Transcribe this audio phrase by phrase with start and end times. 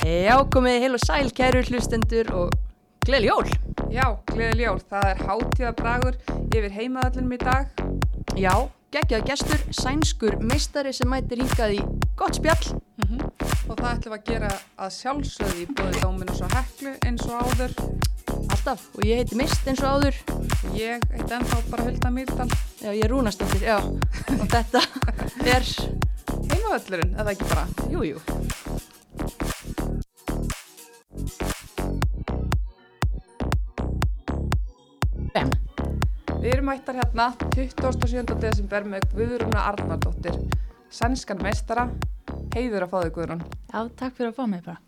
[0.00, 2.54] Já, komið heil og sæl, kæru hlustendur og
[3.04, 3.48] gleðli jól.
[3.92, 4.78] Já, gleðileg jól.
[4.88, 6.16] Það er hátíðabragur
[6.56, 7.82] yfir heimaðallunum í dag.
[8.40, 8.54] Já,
[8.94, 11.82] geggjað gestur, sænskur meistari sem mætir hingað í
[12.16, 12.78] gott spjall.
[13.68, 14.50] Og það ætlum að gera
[14.80, 17.76] að sjálfsögði í bóði Dóminus og Heklu eins og áður.
[18.50, 20.22] Alltaf, og ég heiti Mist eins og áður.
[20.80, 22.48] Ég heit ennþá bara Hulda Mýrdal.
[22.80, 23.78] Já, ég er rúnastóttir, já.
[24.38, 24.82] Og þetta
[25.58, 25.70] er,
[26.50, 27.68] Heimavöllurinn, eða ekki bara?
[27.92, 28.24] jú, jú.
[36.40, 38.22] Við erum mættar hérna 27.
[38.40, 40.38] desember með Guðrúna Arnardóttir,
[40.88, 41.82] sænskan meistara.
[42.54, 43.42] Heiður að fá þig Guðrún.
[43.68, 44.78] Já, takk fyrir að fá mig bara.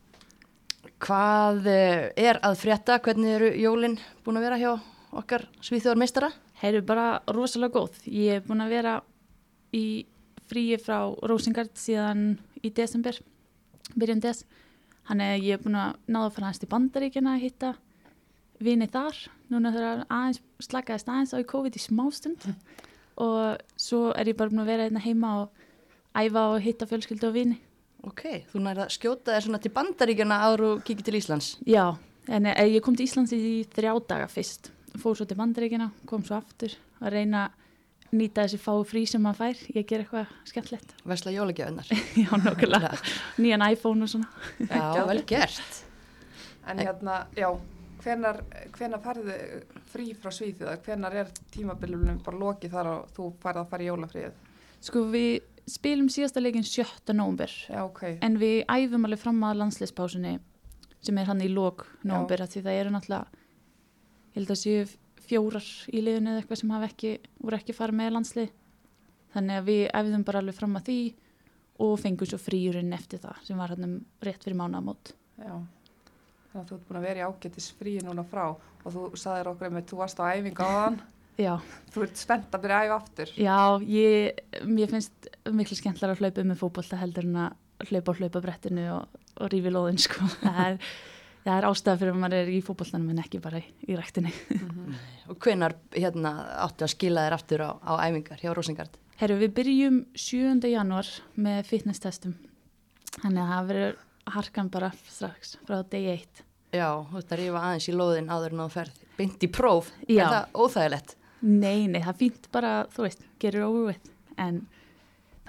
[1.04, 2.96] hvað eh, er að frétta?
[3.04, 4.70] Hvernig eru jólin búin að vera hjá
[5.12, 6.32] okkar svíþjóðar meistara?
[6.64, 8.00] Eru bara rosalega góð.
[8.08, 8.96] Ég er búin að vera
[9.76, 9.86] í
[10.48, 13.20] fríi frá Rósingard síðan í desember,
[13.92, 14.46] byrjun des.
[15.04, 17.78] Þannig ég er búin að náða að fara aðeins til bandaríkjana að hitta
[18.64, 19.18] vini þar.
[19.52, 22.46] Núna þegar aðeins slakaðist aðeins á í COVID í smástund.
[23.22, 25.62] Og svo er ég bara búin að vera hérna heima og
[26.16, 27.58] æfa og hitta fjölskyldu og vini.
[28.02, 31.50] Ok, þú nærða að skjóta þér svona til bandaríkjana áður og kikið til Íslands.
[31.68, 31.84] Já,
[32.26, 34.72] en eh, ég kom til Íslands í þrjá daga fyrst.
[34.98, 39.22] Fór svo til bandaríkina, kom svo aftur að reyna að nýta þessi fáu frí sem
[39.22, 39.62] maður fær.
[39.76, 40.96] Ég ger eitthvað skemmtlegt.
[41.08, 41.92] Vesla jólagjöfnar.
[42.24, 42.92] Já, nokkulega.
[43.40, 44.28] Nýjan iPhone og svona.
[44.66, 45.78] Já, vel gert.
[46.68, 47.48] En hérna, já,
[48.02, 48.42] hvenar,
[48.76, 49.36] hvenar færðu
[49.92, 50.78] frí frá Svíþjóða?
[50.84, 54.40] Hvenar er tímabilinum bara lokið þar og þú færð að fara í jólafríð?
[54.82, 55.32] Sko við
[55.70, 57.14] spilum síðasta leikin 7.
[57.14, 57.52] nómber.
[57.70, 58.02] Já, ok.
[58.24, 60.38] En við æfum alveg fram að landsleispásunni
[61.02, 62.44] sem er hann í lók nómber.
[62.46, 63.42] Því það eru náttúrulega,
[64.32, 64.86] ég held að séu
[65.22, 68.56] fjórar í liðinu eða eitthvað sem hafa ekki, voru ekki farið með landslið.
[69.32, 70.98] Þannig að við æfðum bara alveg fram að því
[71.82, 75.14] og fengum svo fríurinn eftir það sem var hann um rétt fyrir mánaðamót.
[75.40, 75.54] Já,
[76.52, 79.50] þannig að þú ert búin að vera í ágættis fríi núna frá og þú saðir
[79.52, 81.00] okkur með, þú varst á æfinga á þann,
[81.42, 81.54] Já,
[81.94, 83.30] þú ert spennt að byrja að æfa aftur.
[83.40, 83.58] já
[83.88, 88.84] ég, mér finnst miklu skemmtlar að hlaupa með fótbolta heldur en að hlaupa á hlaupabrettinu
[88.98, 90.28] og, og rífi lóðin sko.
[90.44, 90.92] Það er,
[91.46, 94.30] það er ástæða fyrir að maður er í fótboltanum en ekki bara í, í ræktinni.
[95.32, 96.34] Og hvenar hérna,
[96.66, 99.00] áttu að skila þér aftur á, á æfingar hjá Rosengard?
[99.18, 100.68] Herru, við byrjum 7.
[100.70, 102.36] januar með fitness testum.
[103.22, 103.98] Þannig að það verður
[104.30, 106.44] harkan bara strax frá degi eitt.
[106.72, 109.02] Já, þú ert að rífa aðeins í lóðin áður en þú ferð
[109.44, 109.90] í próf.
[110.08, 110.22] Já.
[110.24, 111.16] Er það óþægilegt?
[111.42, 114.08] Nei, nei, það fínt bara, þú veist, gerir óvið.
[114.40, 114.62] En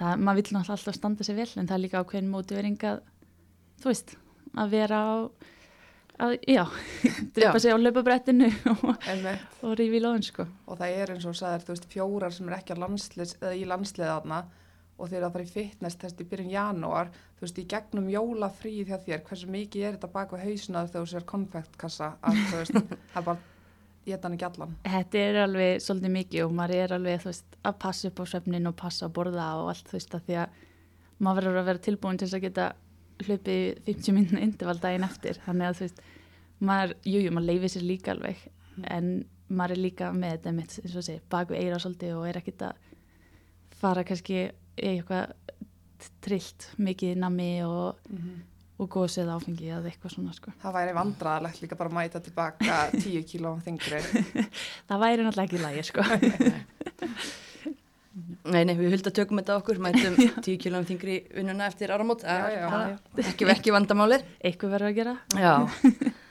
[0.00, 3.00] það, maður vill náttúrulega alltaf standa sig vel, en það er líka ákveðin mótivering að,
[3.80, 4.16] þú veist,
[4.58, 5.14] að vera á,
[6.26, 6.64] að, já,
[7.38, 10.48] drepa sig á löpabrettinu og, og rífi í lóðin, sko.
[10.66, 13.36] Og það er eins og þú sagðir, þú veist, fjórar sem er ekki á landslið,
[13.40, 14.42] eða í landsliða þarna
[14.94, 18.06] og þeir eru að fara í fitness test í byrjun janúar, þú veist, í gegnum
[18.12, 22.38] jólafríð hjá þér, hversu mikið er þetta bak við hausina þegar þú sér konfektkassa að,
[22.50, 22.78] þú veist,
[23.10, 23.66] það er bara,
[24.04, 24.76] ég þetta hann ekki allan.
[24.86, 28.70] Þetta er alveg svolítið mikið og maður er alveg, veist, að passa upp á svefnin
[28.70, 30.62] og passa að borða og allt, þú veist, að því að
[31.24, 32.66] maður verður að vera tilbúin til þess að geta
[33.24, 35.38] hlupið 50 minna intervall daginn eftir.
[35.44, 35.98] Þannig að, þú veist,
[36.70, 38.38] maður, jú, jú, maður leifir sér líka alveg,
[38.90, 39.06] en
[39.54, 41.08] maður er líka með þetta mitt, eins og að
[44.74, 45.32] og eitthvað
[46.24, 48.00] trillt mikið nammi og,
[48.80, 50.52] og gósið áfengi eða eitthvað svona, sko.
[50.62, 54.02] Það væri vandræðalegt líka bara að mæta tilbaka 10 kílóum þingri.
[54.88, 56.04] Það væri náttúrulega ekki lægi, sko.
[58.44, 61.90] Nei, nei, við höldum að tökum þetta okkur, mætum 10 kilóum þingri í vinnuna eftir
[61.90, 62.22] áramót.
[62.22, 62.66] Já, já.
[62.70, 64.26] Það Ekki, ekki vandamálið.
[64.44, 65.14] Eitthvað verður að gera.
[65.34, 65.54] Já.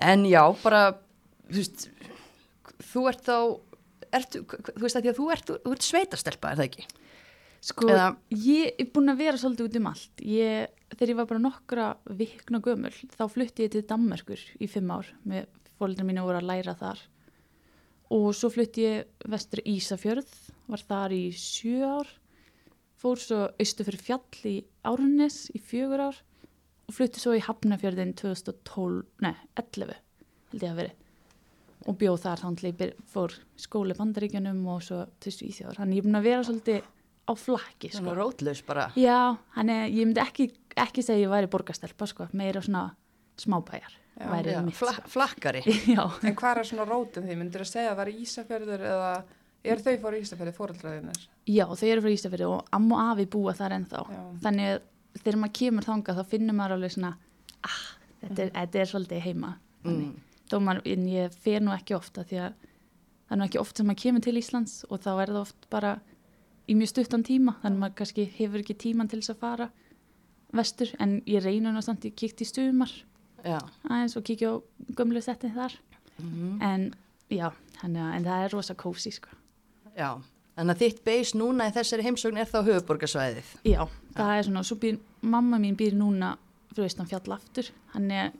[0.00, 0.94] En já, bara,
[1.50, 1.82] þú veist,
[2.88, 3.34] þú ert þá,
[4.16, 6.86] ertu, þú veist að því að þú ert, þú ert sveitastelpa, er það ekki?
[7.60, 10.16] Sko, Eða- ég er búin að vera svolítið út um allt.
[10.24, 14.90] Ég, þegar ég var bara nokkra vikna gömul, þá flutti ég til Danmerkur í fimm
[14.90, 15.06] ár.
[15.26, 15.46] Með
[15.78, 16.98] fólkdur mínu voru að læra þar.
[18.10, 20.32] Og svo flutti ég vestur Ísafjörð,
[20.68, 22.08] var þar í sjö ár.
[23.00, 26.16] Fór svo austu fyrir fjall í Árunnes í fjögur ár.
[26.88, 29.94] Og flutti svo í Hafnafjörðin 2012, nei, 11
[30.50, 30.92] held ég að veri.
[31.88, 35.78] Og bjóð þar þannig fór skóli bandaríkjunum og svo til Svíþjóðar.
[35.80, 36.82] Þannig ég er búin að vera svolítið
[37.28, 38.00] á flakki, sko.
[38.02, 38.88] Svona rótlaus bara.
[38.98, 40.48] Já, hann er, ég myndi ekki,
[40.80, 42.90] ekki segja ég væri borgastelpa, sko, meira svona
[43.40, 45.62] smábæjar, Já, væri Já, mitt, fla, flakkari.
[45.64, 45.92] sko.
[45.96, 47.36] Já, En hvað er svona rótin því?
[47.40, 49.12] Myndir að segja að það var Ísafjörður eða
[49.70, 51.22] er þau fór Ísafjörði fóröldraðinir?
[51.50, 54.02] já, þau eru frá Ísafjörði og amma og afi búa þar ennþá.
[54.08, 54.20] Já.
[54.44, 54.80] Þannig að
[55.20, 57.10] þegar maður kemur þangað þá finnur maður alveg svona,
[57.66, 57.80] ah,
[58.22, 59.50] þetta er, þetta er svolítið heima.
[59.84, 60.10] Mm.
[60.50, 63.76] Þó maður, en ég fer nú ekki ofta því að það er nú ekki oft
[63.80, 65.92] sem maður kemur til Íslands og þá er það oft bara
[66.70, 69.70] í mjög stuttan tíma, þannig að maður kannski hefur ekki tíman til þess að fara
[70.56, 72.90] vestur en ég reyna nú samt, ég kíkti í stumar
[73.44, 73.58] Já.
[73.88, 74.54] aðeins og kíkja á
[74.98, 75.76] gömlu setti þar
[76.20, 76.58] Mhm.
[76.62, 76.94] en
[77.30, 77.50] já,
[77.80, 79.28] þannig að en það er rosa kósi sko.
[79.96, 80.20] Já.
[80.58, 83.48] Þannig að þitt beis núna í þessari heimsókn er þá höfuborgarsvæðið.
[83.64, 86.36] já, það er svona, svo býr mamma mín býr núna
[86.74, 88.32] fyrir austan fjall aftur þannig að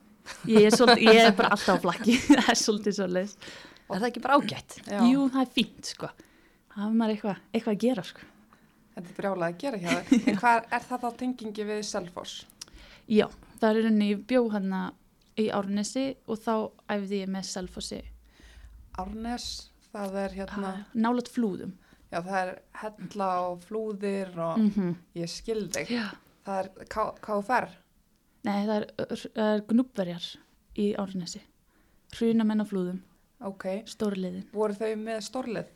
[0.52, 3.36] ég er, svolítið, ég er bara alltaf á flakki það er svolítið svolítið
[3.90, 4.76] Er það ekki bara ágætt?
[4.86, 5.00] Já.
[5.10, 6.08] jú, það er fínt sko
[6.76, 8.20] er maður eitthvað eitthva að gera sko
[8.94, 10.28] Þetta er brjálað að gera hjá þér.
[10.28, 12.46] En hvað er það þá tengingi við Selfoss?
[13.08, 13.26] já,
[13.60, 14.74] það er rauninni ég bjó hann
[15.40, 16.54] í Árnesi og þá
[16.90, 18.00] æfði ég með Selfossi
[18.98, 19.46] Árnes,
[19.92, 21.72] það er hérna, nálat flúðum
[22.10, 22.50] já það er
[22.82, 24.94] hella og flúðir og mm -hmm.
[25.14, 25.90] ég skil þig.
[25.90, 26.10] já
[26.44, 26.68] Það er
[27.22, 27.66] KFR.
[28.44, 30.24] Nei, það er, er gnúbverjar
[30.80, 31.40] í Árnesi.
[32.16, 33.00] Hrunamenn á flúðum,
[33.40, 34.46] Ok, stórliðin.
[34.52, 35.66] voru þau með stórlið?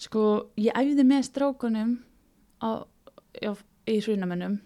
[0.00, 0.22] Sko,
[0.56, 1.98] ég æfði með strákunum
[2.64, 2.88] á,
[3.36, 3.52] já,
[3.84, 4.56] í hrunamennum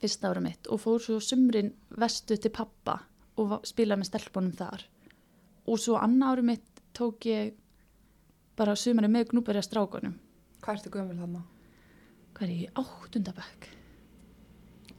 [0.00, 2.98] fyrsta ára mitt og fór svo sumrin vestu til pappa
[3.40, 4.86] og spilaði með stelpunum þar.
[5.68, 7.52] Og svo annar ára mitt tók ég
[8.56, 10.16] bara sumari með gnúbverjar strákunum.
[10.64, 11.42] Hvað ertu gömul þarna?
[12.36, 12.62] Hvað er ég?
[12.62, 13.68] í Áttundabæk.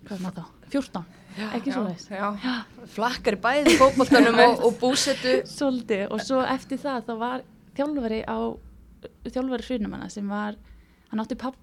[0.06, 0.54] Hvað er maður þá?
[0.68, 1.04] 14,
[1.58, 2.06] ekki svo leiðis.
[2.12, 2.56] Já,
[2.94, 5.40] Flakkar í bæði fótboltanum og, og búsetu.
[5.58, 7.46] Svolítið og svo eftir það þá var
[7.78, 8.38] þjálfari á
[9.28, 10.58] þjálfari hrunumanna sem var
[11.12, 11.58] hann átti papp,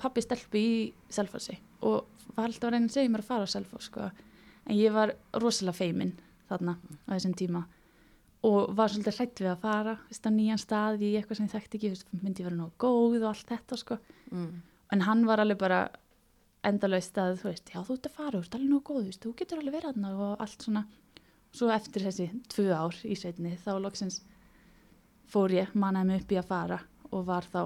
[0.00, 0.72] pappi stelpu í
[1.12, 1.56] Selfossi
[1.86, 4.10] og var alltaf að reyna að segja mér að fara á Selfoss sko.
[4.66, 6.16] en ég var rosalega feimin
[6.48, 7.64] þarna á þessum tíma
[8.46, 11.54] og var svolítið hrætt við að fara veist, á nýjan stað í eitthvað sem ég
[11.54, 13.98] þekkti ekki veist, myndi vera nóg góð og allt þetta sko.
[14.30, 14.62] Mm.
[14.94, 15.80] en hann var alveg bara
[16.66, 19.10] endalaust að þú veist, já þú ert að fara, þú ert alveg nóg góð, þú
[19.10, 20.84] veist, þú getur alveg verið og allt svona
[21.56, 24.20] svo eftir þessi tvö ár í sveitinni þá loksins
[25.30, 26.80] fór ég, mannaði mig upp í að fara
[27.10, 27.62] og var þá,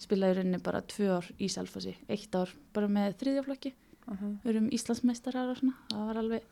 [0.00, 3.74] spilaði rauninni bara tvö ár í Selfossi, eitt ár bara með þriðjaflokki,
[4.06, 4.32] uh -huh.
[4.44, 6.42] við erum Íslandsmeistarar og svona, það var alveg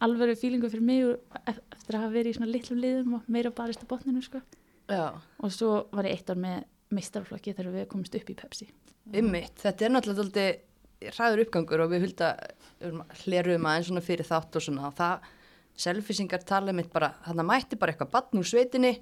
[0.00, 1.02] alveg fílingu fyrir mig
[1.46, 4.40] ef- eftir að hafa verið í svona litlum liðum og meira barist á botninu sko.
[4.90, 5.20] Já.
[5.38, 8.66] og svo var ég eitt ár með meistarflokki þegar við komumst upp í Pepsi.
[9.14, 12.30] Ymmit, þetta er náttúrulega hraður uppgangur og við hulda
[13.22, 14.88] hleruðum aðeins svona fyrir þátt og svona.
[14.88, 15.28] Og það,
[15.80, 18.92] selfisingar tala mitt bara, þannig mætti bara eitthvað batn úr sveitinni,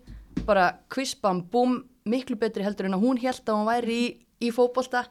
[0.47, 4.07] bara kvispam, búm, miklu betri heldur en að hún held að hún væri í,
[4.47, 5.07] í fótbolta.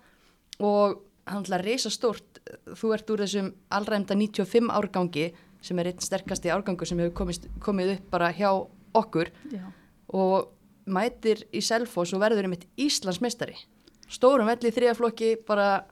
[0.63, 2.41] Og hann ætla að reysa stórt,
[2.77, 5.31] þú ert úr þessum allræmda 95 árgangi
[5.62, 8.51] sem er einn sterkasti árgangur sem hefur komist, komið upp bara hjá
[8.97, 9.33] okkur.
[9.51, 9.65] Já.
[10.07, 10.53] og
[10.88, 13.57] mætir í Selfoss og verður einmitt Íslandsmeistari.
[14.07, 15.83] Stórum velli í þriðaflokki bara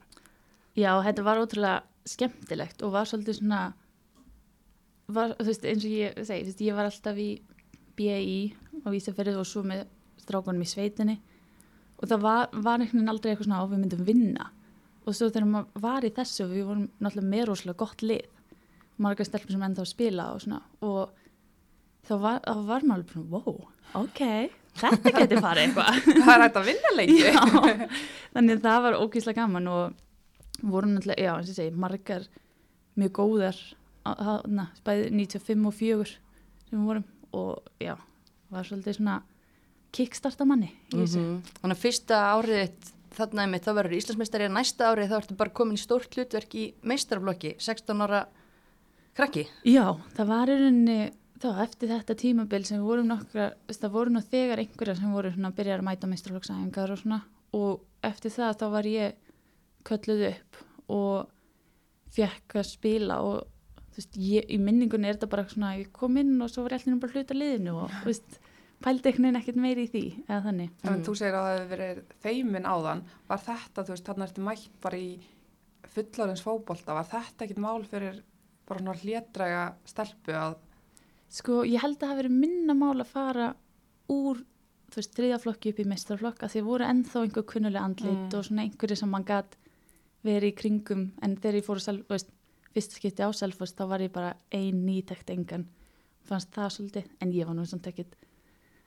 [0.76, 3.60] Já, þetta var ótrúlega skemmtilegt og var svolítið svona
[5.08, 7.28] var, þú veist, eins og ég segi, þú veist, ég var alltaf í
[7.96, 8.54] BI
[8.84, 9.86] á Ísafjörðu og svo með
[10.22, 11.16] strákunum í sveitinni.
[11.96, 14.50] Og það var, var einhvern veginn aldrei eitthvað svona á við myndum vinna.
[15.06, 18.32] Og svo þegar maður var í þessu við vorum náttúrulega með rosalega gott lið
[19.02, 21.10] margar stelpur sem ennþá spila og svona og
[22.06, 23.58] þá var, þá var maður alveg svona, wow,
[24.00, 24.22] ok
[24.76, 26.00] þetta getur farið eitthvað.
[26.26, 27.94] Það er hægt að vinna lengi.
[28.36, 32.26] Þannig að það var ógíslega gaman og voru náttúrulega, já, eins og segi, margar
[32.96, 33.60] mjög góðar,
[34.52, 37.96] na, bæði 95 og 4 sem við vorum og já,
[38.50, 39.16] var svolítið svona
[39.96, 41.18] kickstarta manni þessu.
[41.18, 41.40] -hmm.
[41.60, 45.78] þannig að fyrsta árið þarna einmitt þá verður Íslandsmeistari næsta árið þá ertu bara komin
[45.78, 48.26] í stórt hlutverk í meistaraflokki 16 ára
[49.16, 53.90] krakki Já, það var í rauninni þá eftir þetta tímabil sem við vorum nokkra, það
[53.92, 57.20] voru nú þegar einhverjar sem voru svona að byrja að mæta meistralóksæðingar og svona
[57.56, 59.14] og eftir það þá var ég
[59.86, 60.62] kölluð upp
[60.92, 61.28] og
[62.16, 63.55] fekk að spila og
[63.96, 66.74] þú veist, ég, í minningunni er þetta bara svona, ég kom inn og svo var
[66.76, 68.36] ég alltaf bara hluta liðinu og þú veist,
[68.84, 70.70] pældi einhvern veginn ekkert meiri í því eða þannig.
[70.92, 73.00] En þú segir að það hefur verið feimin áðan.
[73.30, 75.08] Var þetta, þú veist, þarna ertu mætt bara í
[75.96, 76.96] fullarins fótbolta.
[76.98, 78.18] Var þetta ekkit mál fyrir
[78.68, 80.56] bara svona hlétræga stelpu að
[81.36, 83.46] Sko, ég held að það hafi verið minna mál að fara
[84.14, 84.38] úr,
[84.92, 88.36] þú veist, þriðaflokki upp í mestrarflokk að því voru ennþá einhver kunnuleg andlit Mm.
[88.38, 89.56] og svona einhverju sem mann gætt
[90.22, 92.30] verið í kringum en þegar ég fór að, sel- þú veist,
[92.76, 95.66] fyrst skipti á Selfoss þá var ég bara ein nýtekt engan
[96.26, 98.16] fannst það svolítið, en ég var nú samt ekkit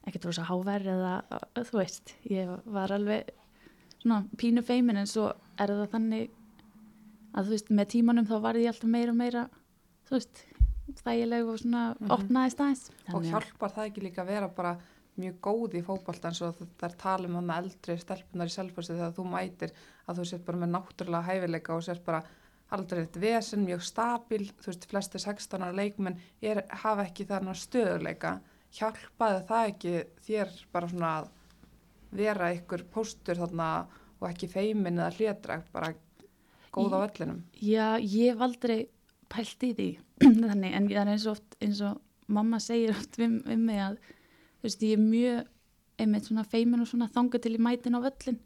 [0.07, 1.13] ekkit rosa háver eða
[1.55, 3.29] þú veist, ég var alveg
[3.99, 5.29] svona pínu feimin en svo
[5.59, 6.29] er það þannig
[7.35, 9.43] að þú veist, með tímanum þá var ég alltaf meira og meira
[10.09, 10.43] þú veist,
[11.03, 12.09] þægileg og svona Mhm.
[12.15, 14.77] opnaðist aðeins og Þannig að- hjálpar það ekki líka að vera bara
[15.19, 19.13] mjög góð í fótbolta eins og það er talum hann eldri stelpunar í selfhósi þegar
[19.13, 19.71] þú mætir
[20.07, 22.23] að þú sért bara með náttúrulega hæfileika og sért bara
[22.75, 27.55] aldrei eitt vesen, mjög stabil, þú veist, flesti 16 ára leikmenn er, hafa ekki þarna
[27.57, 28.35] stöðuleika,
[28.77, 29.93] hjálpaði það ekki
[30.27, 31.31] þér bara svona að
[32.19, 33.69] vera ykkur póstur þarna
[34.19, 35.93] og ekki feimin eða hlédrægt, bara
[36.73, 37.41] góð á vellinum.
[37.57, 38.79] Já, ég hef aldrei
[39.29, 39.89] pælt í því.
[40.49, 43.81] Þannig, en það er eins og oft eins og mamma segir oft við, við mig
[43.81, 45.47] að þú veist, ég er mjög
[45.99, 48.39] einmitt svona feimin og svona þanga til í mætin á völlin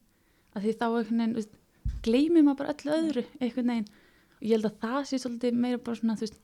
[0.54, 1.60] að því þá einhvern veginn, þú veist,
[2.06, 3.92] gleymir maður bara öllu öðru einhvern veginn
[4.44, 6.40] ég held að það sé svolítið meira bara svona, veist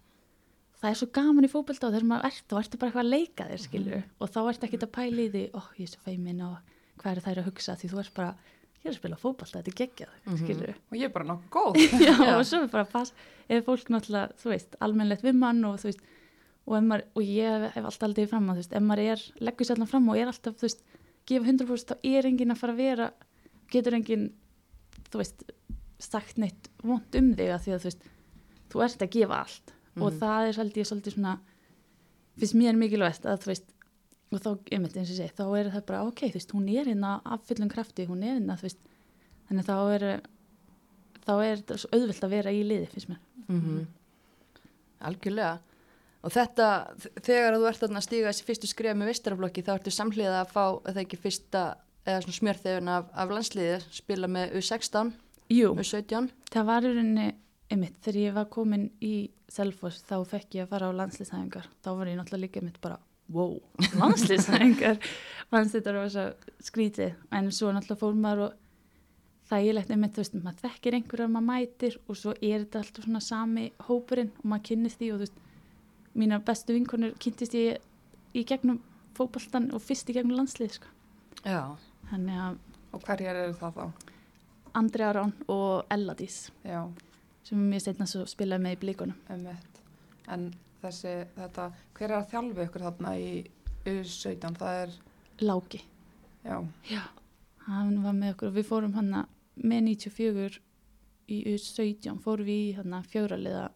[0.79, 3.13] það er svo gaman í fótbolta og þegar maður ert, þá ertu bara eitthvað að
[3.13, 6.05] leika þér, skilur og þá ertu ekkert að pæla í því, ó, ég er svo
[6.05, 8.29] feimin og hvað er þær að hugsa, því þú ert bara
[8.79, 11.97] ég er að spila fótbolta, þetta er geggjað, skilur Og ég er bara nokkuð góð.
[12.07, 13.11] já, og svo er bara pass.
[13.51, 16.05] Ef fólk náttúrulega, þú veist, almennlegt við mann og þú veist,
[16.63, 19.67] og, maður, og ég hef, alltaf aldrei fram að, þú veist, ef maður er leggur
[19.67, 20.85] sér allan fram og er alltaf, þú veist
[21.27, 23.09] gefa 100% þá er enginn að fara að vera
[23.73, 24.29] getur enginn,
[25.11, 25.43] þú veist
[25.99, 28.03] sagt neitt vond um þig að því að þú veist,
[28.71, 29.73] þú ert að gefa allt.
[29.99, 30.19] Og Mhm.
[30.19, 31.39] það er svolítið, svolítið svona
[32.39, 33.73] finnst mér mikilvægt að þú veist
[34.31, 36.69] og þá, einmitt eins og ég segi, þá er það bara ok, þú veist, hún
[36.69, 38.77] er hérna af fullum krafti hún er hérna, þú veist,
[39.49, 40.21] þannig að þá er
[41.25, 43.19] þá er þetta svo auðvilt að vera í liði, finnst mér.
[43.49, 43.87] Mm
[45.01, 45.59] Algjörlega.
[46.27, 46.65] Og þetta,
[47.23, 50.63] þegar þú ert að stíga þessi fyrstu skrifa með vistaraflokki þá ertu samhliða að fá,
[50.91, 51.61] eða ekki fyrsta,
[52.05, 55.13] eða svona smjörþefun af, af landsliði, spila með U16,
[55.49, 56.29] Jú, U17.
[56.53, 57.27] það var í rauninni
[57.69, 59.13] einmitt, þegar ég var komin í
[59.49, 62.99] Selfoss þá fekk ég að fara á landslýsæðingar þá var ég náttúrulega líka einmitt bara
[63.33, 63.55] wow,
[64.01, 64.99] landslýsæðingar
[65.49, 66.25] fannst þetta var svo
[66.65, 68.57] skrítið en svo náttúrulega fór maður og
[69.49, 73.23] þægilegt einmitt, þú veist, maður þekkir einhverjar maður mætir og svo er þetta alltaf svona
[73.25, 75.39] sami hópurinn og maður kynnist því og þú veist,
[76.21, 78.81] mínar bestu vinkonur kynntist ég í gegnum
[79.17, 80.91] fótboltan og fyrst í gegnum landslið sko.
[82.13, 82.59] Að
[82.93, 84.08] Og hverjar eru það þá?
[84.79, 86.81] Andri Arán og Elladís Já,
[87.43, 89.81] sem mér steitna svo spilaði með í blíkunum emmett.
[90.31, 90.49] En
[90.83, 93.29] þessi, þetta, hver er að þjálfa ykkur þarna í
[93.89, 94.57] U17?
[94.59, 94.95] Það er,
[95.43, 95.81] Láki.
[96.45, 96.55] Já,
[96.87, 97.03] Já,
[97.67, 99.13] hann var með okkur og við fórum hann
[99.59, 100.59] með 94
[101.29, 103.69] í U17 fórum við í hann fjóraliða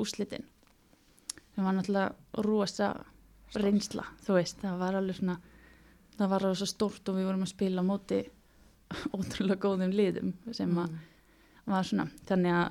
[0.00, 0.46] úrslitin.
[1.54, 2.92] Sem var náttúrulega rosa
[3.58, 5.40] reynsla, þú veist, það var alveg svona
[6.20, 8.20] það var alveg svo stórt og við vorum að spila móti
[9.16, 11.74] ótrúlega góðum liðum sem að Mm.
[11.74, 12.70] var svona, þannig að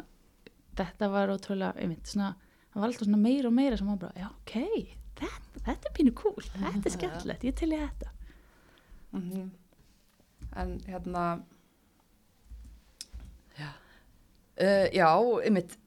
[0.80, 2.34] þetta var ótrúlega, einmitt, svona
[2.74, 4.56] það var alltaf svona meira og meira sem var bara, já, ok
[5.20, 8.12] þetta, þetta er pínu cool, þetta er skemmtilegt ég til ég þetta.
[9.14, 9.50] Mm
[10.58, 11.24] en hérna,
[14.60, 15.08] Uh, já,
[15.48, 15.78] einmitt,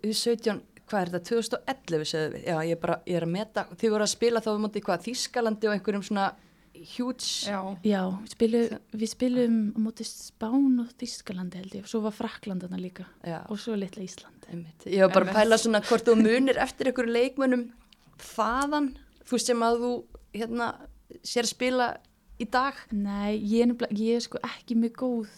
[0.00, 3.92] U17, hvað er þetta, 2011 segðu við, já, ég, bara, ég er að meta, þið
[3.92, 6.30] voru að spila þá við móti hvað, Þískalandi og einhverjum svona
[6.96, 11.90] huge, já, Já, við spilum, við spilum á móti Spán og Þískalandi held ég og
[11.92, 13.06] svo var Frakland þarna líka.
[13.26, 14.46] Já, og svo litla Ísland.
[14.50, 15.38] einmitt, ég var bara að Einmitt.
[15.40, 17.64] pæla svona hvort þú munir eftir einhverju leikmönnum
[18.18, 18.90] þaðan,
[19.28, 19.92] þú sem að þú,
[20.34, 20.68] hérna,
[21.22, 21.88] sér að spila
[22.40, 25.28] í dag, Nei, ég er, ég er sko ekki mjög góð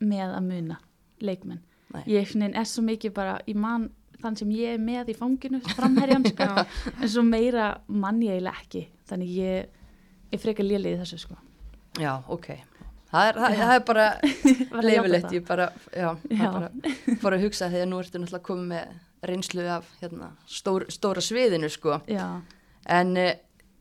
[0.00, 0.80] með að muna
[1.20, 1.62] leikmenn.
[1.94, 2.02] Nei.
[2.06, 3.90] Ég er svo mikið bara, ég man
[4.20, 6.48] þann sem ég er með í fanginu, framherjan sko,
[7.00, 9.82] en svo meira mann ég eiginlega ekki, þannig ég
[10.32, 11.36] er frekar lélið í þessu sko.
[12.00, 12.46] já, ok,
[13.12, 14.06] það er, það, það er bara
[14.88, 16.50] leifilegt, ég bara, já, Já.
[16.52, 16.70] bara
[17.22, 18.94] fór að hugsa þegar nú ertu náttúrulega komið með
[19.30, 22.26] reynslu af, hérna, stór, stóra sviðinu, sko, Já,
[22.86, 23.32] En uh,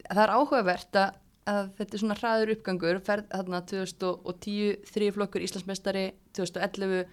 [0.10, 6.06] það er áhugavert að, að þetta er svona hraður uppgangur, ferð þarna 2010, þrýflokkur Íslandsmeistari,
[6.34, 7.04] 2011,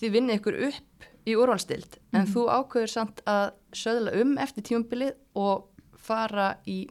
[0.00, 2.32] þið vinnið ykkur upp í úrvalstild, en Mhm.
[2.34, 6.82] þú ákveður samt að söðla um eftir tímabilið og fara í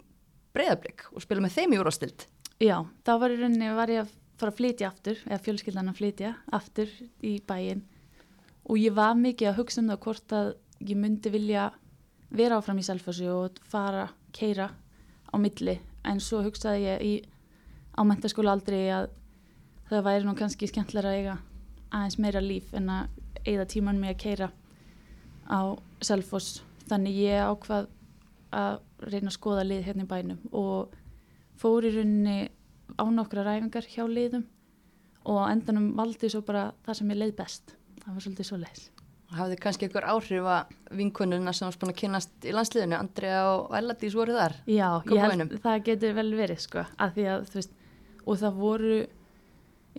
[0.53, 2.25] breyðablík og spila með þeim í úrvalstild.
[2.61, 6.33] Já, þá var rauninni var ég að fara að flytja aftur, eða fjölskyldan að flytja
[6.53, 6.91] aftur
[7.23, 7.83] í bæinn.
[8.69, 10.51] Og ég var mikið að hugsa um það hvort að
[10.83, 11.69] ég myndi vilja
[12.33, 14.69] vera áfram í Selfossi og fara, keira
[15.29, 17.13] á milli, en svo hugsaði ég í,
[17.97, 19.09] á mentaskóla aldrei að
[19.89, 21.35] það væri nú kannski skemmtilega að eiga
[21.93, 24.49] aðeins meira líf en að eigða tíman með að keira
[25.45, 25.61] á
[26.03, 27.89] Selfoss, þannig ég ákvað
[28.53, 28.79] að
[29.09, 30.95] reyna að skoða lið hérna í bænum og
[31.59, 32.37] fór í rauninni
[32.99, 34.45] á nokkra ræfingar hjá liðum
[35.29, 37.75] og endanum valdi svo bara það sem ég leið best.
[38.03, 38.89] Það var svolítið svo leiðis.
[39.33, 43.71] Hafði kannski einhver áhrif að vinkonuna sem varst búin að kynast í landsliðinu, Andrea og
[43.79, 44.57] Elladís voru þar?
[44.69, 47.73] Já, ég held það getur vel verið sko, að því að þú veist,
[48.27, 48.99] og það voru,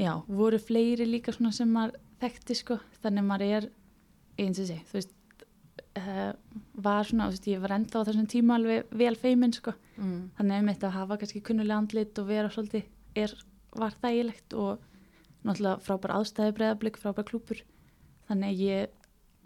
[0.05, 3.69] já, voru fleiri líka svona sem maður þekkti sko, þannig maður er,
[4.45, 5.17] eins og sé, þú veist,
[5.99, 6.33] uh,
[6.85, 10.31] var svona, veist, ég var enda á þessum tíma alveg vel feiminn sko, Mm.
[10.39, 13.35] þannig um þetta að hafa kannski kunnulega andlit og vera svolítið er,
[13.79, 14.81] var þægilegt og
[15.47, 17.61] náttúrulega frábær aðstæði breyðablík, frábær klúpur
[18.27, 18.89] þannig að ég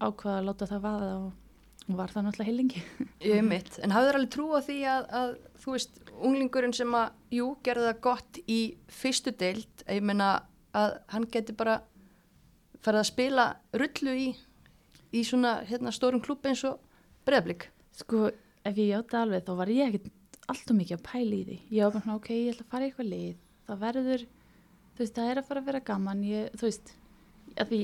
[0.00, 1.28] ákvaða að láta það vaða og,
[1.98, 2.82] var það náttúrulega heilingi
[3.28, 7.12] Ég mitt, en hafður alveg trú á því að, að þú veist, unglingurinn sem að,
[7.36, 10.30] jú, gerði það gott í fyrstu deild, ég meina
[10.72, 11.80] að hann geti bara
[12.80, 14.28] farið að spila rullu í,
[15.12, 16.80] í svona hérna, stórum klúb eins og
[17.28, 18.28] breyðablík Sko,
[18.62, 21.56] ef ég játa alveg þá var ég ekkert alltaf mikið að pæla í því.
[21.74, 23.40] Ég var bara svona, ok, ég ætla að fara í eitthvað lið.
[23.68, 24.24] Það verður,
[24.94, 26.22] þú veist, það er að fara að vera gaman.
[26.28, 26.92] Ég, þú veist,
[27.58, 27.80] að því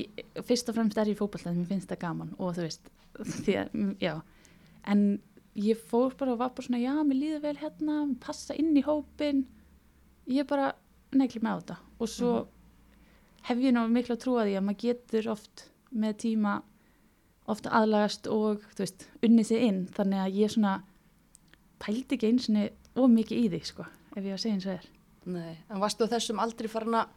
[0.47, 2.89] fyrst og fremst er ég fótballtað, mér finnst það gaman og þú veist,
[3.43, 4.13] því að, mm, já.
[4.93, 5.03] En
[5.65, 8.85] ég fór bara og var bara svona, já, mér líður vel hérna, passa inn í
[8.85, 9.43] hópin.
[10.31, 10.71] Ég bara
[11.15, 11.79] negli með á þetta.
[11.99, 12.35] Og svo
[13.45, 16.55] hef ég ná miklu að trúa því að maður getur oft með tíma
[17.51, 19.83] oft aðlagast og veist, unnið sig inn.
[19.95, 20.73] Þannig að ég svona
[21.83, 22.49] pældi ekki eins
[22.95, 23.85] og mikið í því sko,
[24.15, 24.89] ef ég að segja eins og er.
[25.25, 27.13] Nei, en varstu þessum aldrei farin að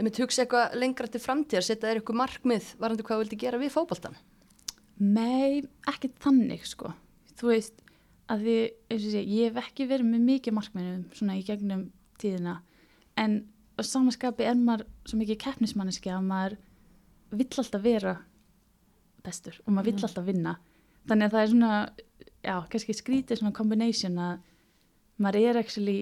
[0.00, 3.38] ef við hugsa eitthvað lengra til framtíðar setja þér eitthvað markmið varandi hvað þú vildi
[3.40, 4.18] gera við fótboltan
[5.00, 6.90] Nei, ekki þannig sko.
[7.40, 7.78] Þú veist,
[8.28, 11.86] að því sé, ég hef ekki verið með mikið markminnum svona í gegnum
[12.20, 12.58] tíðina.
[13.16, 13.38] En
[13.76, 16.58] á samanskapi er maður svo mikið keppnismanniski að maður
[17.32, 18.14] vill alltaf vera
[19.24, 20.54] bestur og maður vill alltaf vinna.
[21.08, 21.74] Þannig að það er svona,
[22.44, 24.40] já, kannski skrítið svona combination að
[25.20, 25.98] maður er actually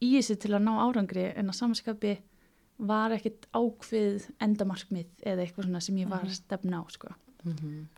[0.00, 2.16] í þessu til að ná árangri en á samanskapi
[2.80, 7.12] var ekkit ákveð endamarkmið eða eitthvað svona sem ég var að stefna á sko.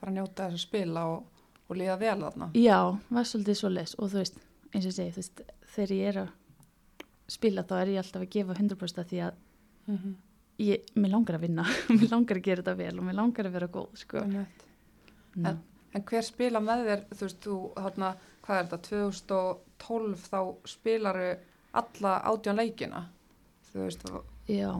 [0.00, 2.50] bara njóta þess að spila og, og líða vel þarna.
[2.58, 4.42] Já, var svolítið svo les og þú veist,
[4.72, 5.42] eins og ég segi, þú veist,
[5.74, 6.34] þegar ég er að
[7.32, 9.40] spila þá er ég alltaf að gefa 100% því að
[9.82, 10.14] Mm
[10.60, 11.66] ég, mér langar að vinna,
[11.98, 14.18] mér langar að gera þetta vel og mér langar að vera góð, sko.
[14.18, 14.46] -hmm.
[15.44, 15.56] Já.
[15.92, 21.28] En hver spila með þér, þú veist, þú, þarna, hvað er þetta, 2012 þá spilaru
[21.72, 23.02] alla átján leikina,
[23.72, 24.06] þú veist,
[24.48, 24.70] Já,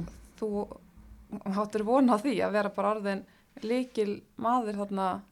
[0.41, 0.49] þú
[1.57, 3.25] háttur vona því að vera bara orðin
[3.63, 5.23] líkil maður þarna,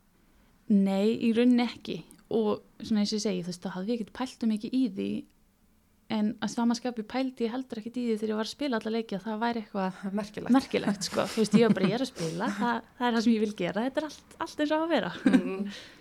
[0.69, 4.01] nei, í rauninni ekki og svona eins og ég segi, þú veist, þá hafði ég
[4.01, 5.11] ekkert pælt um mikið í því
[6.11, 9.17] en að samanskapi pældi ég heldur í því þegar ég var að spila alla leiki
[9.17, 10.57] að það væri eitthvað merkilegt.
[10.57, 12.51] merkilegt, sko, þú veist, ég var bara, ég er að spila.
[12.59, 14.95] Það, það er það sem ég vil gera, þetta er allt, allt eins og að
[14.97, 15.15] vera.
[15.31, 15.65] Mm.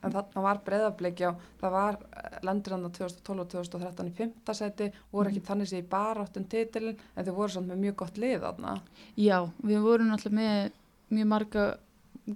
[0.00, 4.86] En þarna var breyðabliki á, það var eh, á 2012 og 2013 í fymta seti,
[5.12, 8.38] voru ekki þannig sér í baráttum titilin, en þau voru samt með mjög gott lið
[8.46, 8.72] þarna.
[9.20, 10.72] Já, við vorum náttúrulega með
[11.18, 11.66] mjög marga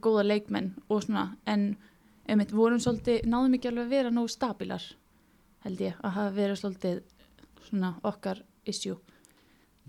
[0.05, 1.65] góða leikmenn og svona, en
[2.29, 4.85] einmitt vorum svolítið, náðum ekki alveg að vera nógu stabilar,
[5.65, 7.03] held ég, að hafa verið svolítið
[7.69, 8.97] svona okkar issue.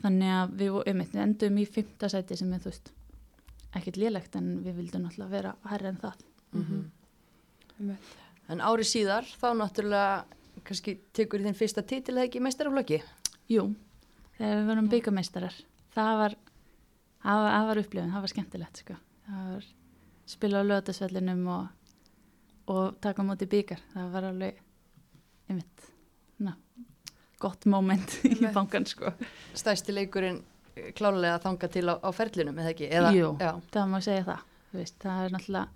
[0.04, 2.92] Þannig að við vo- einmitt við endum í fymta sæti sem er þú veist,
[3.76, 6.24] ekkert lélegt en við vildum náttúrulega vera hærri en það.
[6.56, 6.82] Mhm.
[7.80, 8.16] Einmitt.
[8.50, 10.26] En ári síðar þá náttúrulega
[10.64, 13.02] kannski tekur þinn fyrsta titil eða ekki meistaraflokki
[13.52, 13.76] Jú,
[14.38, 15.54] þegar við vorum byggameistarar,
[15.94, 16.36] það var,
[17.68, 18.96] var, upplifun, það var skemmtilegt, sko.
[19.28, 19.66] Það var
[20.26, 21.68] spila á löðasvellinum og,
[22.74, 23.84] og taka á móti byggar.
[23.94, 24.64] Það var alveg,
[25.50, 25.88] einmitt,
[26.44, 26.56] na,
[27.42, 29.12] gott moment í bankan, sko.
[29.58, 30.42] stæsti leikurinn
[30.76, 33.32] eh, klálega þanga til á, á ferlinum eða ekki eða, Jú.
[33.42, 35.68] já, Það má segja það, þú veist, það er náttúrulega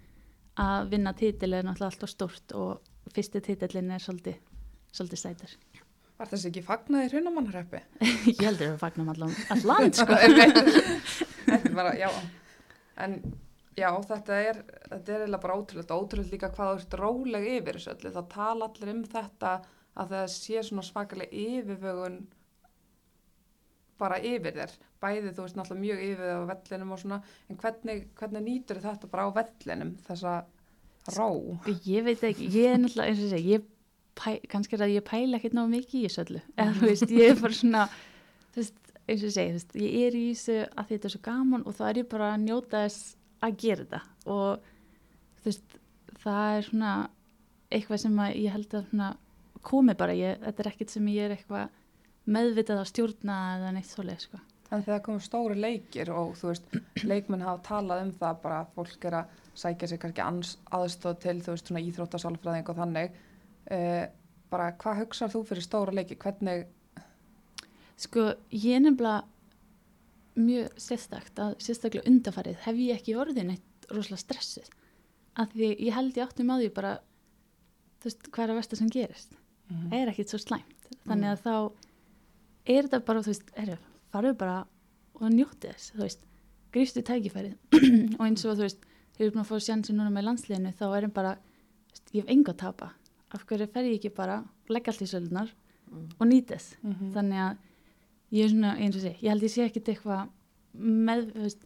[0.59, 4.39] að vinna titil er náttúrulega alltaf stórt og fyrsti titilin er svolítið,
[4.91, 5.53] svolítið stætur.
[6.19, 7.79] Var þessi ekki fagnað í hrunamannaröppi?
[8.33, 10.17] Ég heldur að við fagnum allan, allan, sko.
[11.49, 12.09] Þetta er bara, já.
[12.99, 13.13] En
[13.79, 17.79] já, þetta er, þetta er eiginlega bara ótrúlega, ótrúlega líka hvað þú ert róleg yfir
[17.79, 18.11] þessu öllu.
[18.17, 19.53] Það tala allir um þetta
[19.99, 22.19] að það sé svona svakalega yfirvögun
[23.99, 24.77] bara yfir þér.
[24.99, 29.11] Bæði þú veist náttúrulega mjög yfir á vellinum og svona, en hvernig, hvernig nýtur þetta
[29.11, 30.35] bara á vellinum, þessa
[31.15, 31.29] ró?
[31.87, 33.67] Ég veit ekki, ég er náttúrulega eins og segja, ég
[34.19, 37.15] pæ, kannski er að ég pæla ekkert náðu mikið í þessu öllu, eða þú veist,
[37.15, 37.85] ég er bara svona,
[38.49, 41.79] þú veist, eins og veist, ég er í þessu að þetta er svo gaman og
[41.79, 44.01] þá er ég bara að njóta þess að gera þetta
[44.33, 44.69] og
[45.39, 45.79] þú veist,
[46.19, 46.93] það er svona
[47.69, 49.09] eitthvað sem að ég held að svona
[49.69, 51.75] komi bara, ég, þetta er ekkert sem ég er eitthvað
[52.29, 54.39] meðvitað að stjórna eða neitt svoleið, sko.
[54.69, 58.73] En þegar komum stóri leikir og þú veist, leikmenn hafa talað um það bara að
[58.75, 63.17] fólk er að sækja sig kannski aðstóð til, þú veist, svona íþróttasálfræðing og þannig.
[63.69, 64.03] Uh,
[64.49, 66.17] bara hvað hugsar þú fyrir stóra leiki?
[66.21, 66.67] Hvernig,
[67.99, 69.25] Sko, ég nefnilega
[70.43, 74.69] mjög sérstakt að sérstaklega undarfarið hef ég ekki orðin eitt rosalega stressuð.
[75.39, 76.95] Af því ég held ég áttum á því bara
[77.99, 79.37] þú veist, hvað er að versta sem gerist?
[79.69, 79.93] Mm.
[79.93, 80.89] er ekkit svo slæmt.
[81.05, 81.53] Þannig að þá
[82.69, 83.71] er þetta bara, þú veist, er,
[84.13, 84.57] farðu bara
[85.19, 86.25] og njóti þess, þú veist.
[86.73, 87.55] Grífstu tækifærið.
[88.19, 88.83] Og eins og þú veist,
[89.15, 91.31] þegar ég er búin að fá sjansi núna með landsliðinu þá er ég bara,
[91.89, 92.91] veist, ég hef enga að tapa.
[93.33, 95.49] Af hverju fer ég ekki bara leggja allt í sölunar
[95.89, 96.77] og nýti þess?
[96.81, 97.11] -hmm.
[97.15, 97.57] þannig að
[98.35, 100.27] ég er svona eins og sé, ég held ég sé ekkit eitthvað
[100.79, 101.63] með, veist,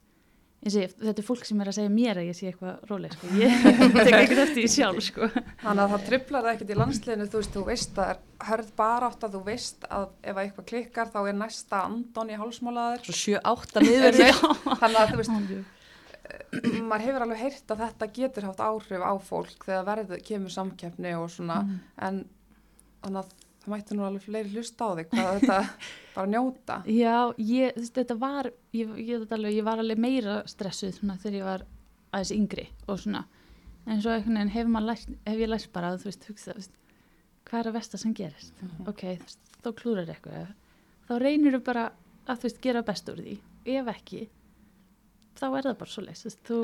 [0.64, 2.86] eins og ég, þetta er fólk sem er að segja mér að ég sé eitthvað
[2.88, 3.32] róleg sko.
[3.36, 3.66] ég
[4.08, 5.28] tek ekkert eftir því sjálf sko.
[5.60, 8.48] Þannig að það triplar það ekkert í landsliðinu, þú veist, þú veist að það er
[8.50, 13.04] hörð barátt að þú veist að ef eitthvað klikkar þá er næsta andon í hálsmálaður.
[13.10, 15.36] Svo 7-8 miður Þannig að þú veist,
[16.88, 21.12] maður hefur alveg heyrt að þetta getur haft áhrif á fólk þegar verður kemur samkeppni
[21.20, 21.80] og svona, Mm.
[22.08, 22.22] en
[23.04, 25.58] þannig að það mætti nú alveg fleiri hlusta á þig, hvað þetta
[26.16, 26.78] bara njóta.
[26.90, 31.48] Já, ég, þetta var ég, ég, alveg, ég var alveg meira stressuð svona, þegar ég
[31.48, 31.66] var
[32.14, 33.24] aðeins yngri og svona,
[33.88, 36.76] en svo einhvern veginn hef, lært, hef ég lært bara að þú veist, hugsa, veist
[37.50, 38.88] hvað er að versta sem gerist Mhm.
[38.88, 40.54] ok, þú veist, þá klúrar eitthvað
[41.10, 41.88] þá reynir þú bara
[42.28, 43.34] að þú veist gera best úr því,
[43.66, 44.22] ef ekki
[45.40, 46.60] þá er það bara svo leys þú,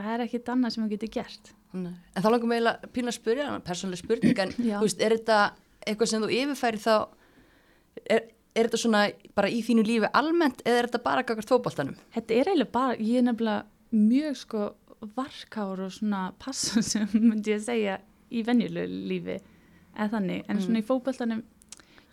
[0.00, 1.92] það er ekkit annað sem þú getur gert Nei.
[2.18, 5.36] En þá langum við eiginlega pínu að spyrja, persónuleg spurning, en þú veist, er þetta
[5.86, 6.94] eitthvað sem þú yfirfæri þá,
[8.04, 9.04] er, er þetta svona
[9.38, 11.98] bara í þínu lífi almennt eða er þetta bara gagart fótboltanum?
[12.14, 13.66] Þetta er eiginlega bara, ég er nefnilega
[13.96, 14.66] mjög sko
[15.16, 19.38] varkár og svona passa sem myndi ég segja í venjulegu lífi
[19.96, 21.40] eða þannig, en svona í fótballtanum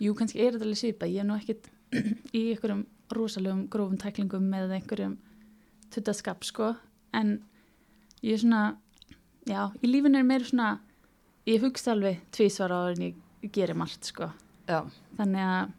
[0.02, 1.68] jú, kannski er þetta alveg svipa ég er nú ekkit
[2.38, 5.16] í einhverjum rosalegum grófum tæklingum með einhverjum
[5.94, 6.74] tuttaskap sko.
[7.16, 7.38] En
[8.20, 8.62] ég er svona
[9.48, 10.74] já, í lífinu er meira svona
[11.48, 13.16] ég hugsa alveg tvísvar á en ég
[13.54, 14.30] gerir margt sko
[14.68, 14.82] Já.
[15.18, 15.74] þannig að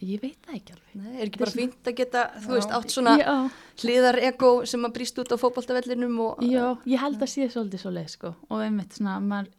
[0.00, 2.54] ég veit það ekki alveg Nei, er ekki bara fínt að geta, þú Já.
[2.56, 3.34] veist, átt svona Já.
[3.82, 6.40] hliðar ego sem að brýst út á fótboltavellinum og...
[6.46, 9.50] Já, ég held að sé svolítið svo leið sko og einmitt svona maður,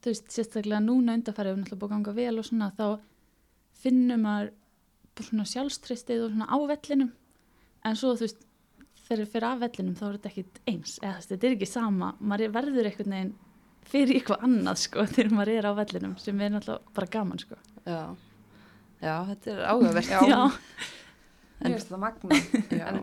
[0.00, 2.86] þú veist, sérstaklega núna undarfærið við náttúrulega búið að ganga vel og svona þá
[3.82, 4.52] finnum maður
[5.16, 7.12] bara svona sjálfstristið og svona á vellinum
[7.86, 8.44] en svo þú veist
[9.06, 12.14] þegar við fyrir af vellinum þá er þetta ekkit eins eða þetta er ekki sama,
[12.20, 13.34] maður er- verður einhvern veginn
[13.90, 17.58] fyrir eitthvað annað sko þegar maður er á vellinum sem er náttúrulega bara gaman sko
[17.86, 18.00] Já.
[18.96, 20.08] Já, þetta er áhugavert.
[20.08, 20.38] Já.
[21.60, 22.38] En- Mér finnst þetta magna.
[22.88, 23.02] En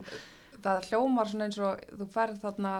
[0.64, 2.72] það hljómar svona eins og þú ferð þarna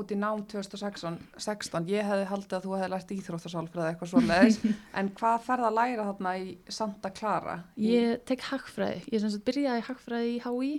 [0.00, 1.86] út í nám 2016, 16.
[1.90, 4.58] ég hefði haldið að þú hefði lært íþróttasálfræði eitthvað svoleiðis,
[5.00, 7.56] en hvað ferð að læra þarna í Santa Clara?
[7.76, 10.70] Í, Ég tek hagfræði, ég sem sagt byrjaði í hagfræði í HÍ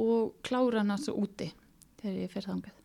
[0.00, 1.50] og klára hana svo úti
[2.00, 2.79] þegar ég fer þangað.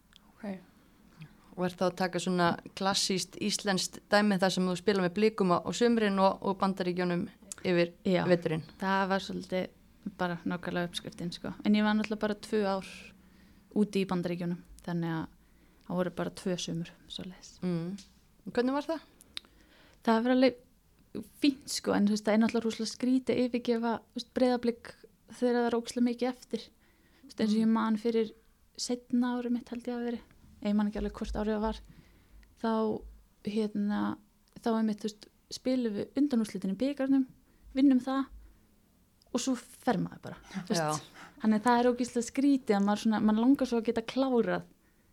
[1.55, 5.53] Og er þá að taka svona klassíst íslenskt dæmi þar sem þú spila með blíkum
[5.55, 7.29] á, á sumrin og, og bandaríkjónum
[7.65, 8.25] yfir Já.
[8.27, 8.65] veturinn.
[8.81, 9.69] Það var svolítið
[10.19, 11.53] bara nákvæmlega uppskriftin sko.
[11.65, 12.89] En ég var náttúrulega bara tvö ár
[13.75, 15.25] úti í bandaríkjunum þannig að
[15.87, 17.55] það voru bara tvö sumur svoleiðis.
[17.63, 17.89] Mm.
[18.45, 19.09] Og Hvernig var það?
[20.05, 20.61] Það var alveg
[21.41, 23.93] fínt sko en þú veist það er náttúrulega rúslega skrítið yfirgefa
[24.37, 24.93] breyðablík
[25.31, 26.65] þegar það er ókslega mikið eftir.
[27.21, 28.33] Þú veist eins og ég man fyrir
[28.75, 30.21] setna ári mitt held ég að veri
[30.71, 31.79] ég man ekki alveg hvort árið það var
[32.61, 32.71] þá
[33.55, 33.99] hérna
[34.63, 37.25] þá er mitt þú veist spilum við undanúslitin í byggarnum
[37.77, 38.23] vinnum það
[39.35, 40.37] og svo fer maður bara.
[41.41, 44.63] Þannig að það er ógíslega skrítið að maður, svona, maður langar svo að geta klárað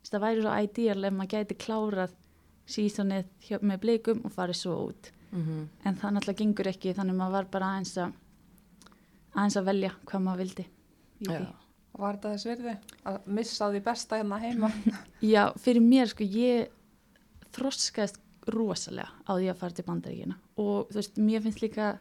[0.07, 2.13] það væri svo ideal ef maður gæti klárað
[3.43, 5.41] hjá- með blikum og farið svo út Mm
[5.85, 8.13] en það náttúrulega gengur ekki þannig að maður var bara aðeins að
[9.33, 11.33] aðeins að velja hvað maður vildi í því.
[11.93, 12.75] Var þetta þess virði?
[13.09, 14.71] Að missa því besta hérna heima?
[15.33, 16.71] Já, fyrir mér sko ég
[17.53, 18.19] þroskaðist
[18.53, 21.93] rosalega á því að fara til bandaríkina og þú veist, mér finnst líka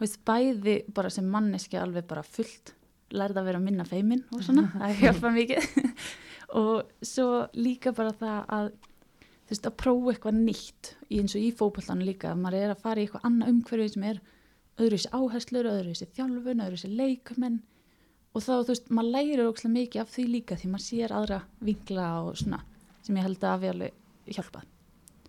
[0.00, 2.74] veist, bæði bara sem manneski alveg bara fullt
[3.10, 5.72] lærði að vera minna feimin og svona, það hjálpa mikið.
[6.60, 11.44] Og svo líka bara það að þú veist, að prófa eitthvað nýtt í eins og
[11.44, 14.20] í fókbaltanu líka, að maður er að fara í eitthvað annað umhverfið sem er
[14.80, 17.60] öðruvísi áherslur, öðruvísi þjálfun, öðruvísi leikmenn
[18.30, 21.40] og þá, þú veist, maður lærir ókslega mikið af því líka því maður sér aðra
[21.66, 22.60] vinkla og svona
[23.02, 24.66] sem ég held að hafi alveg hjálpað.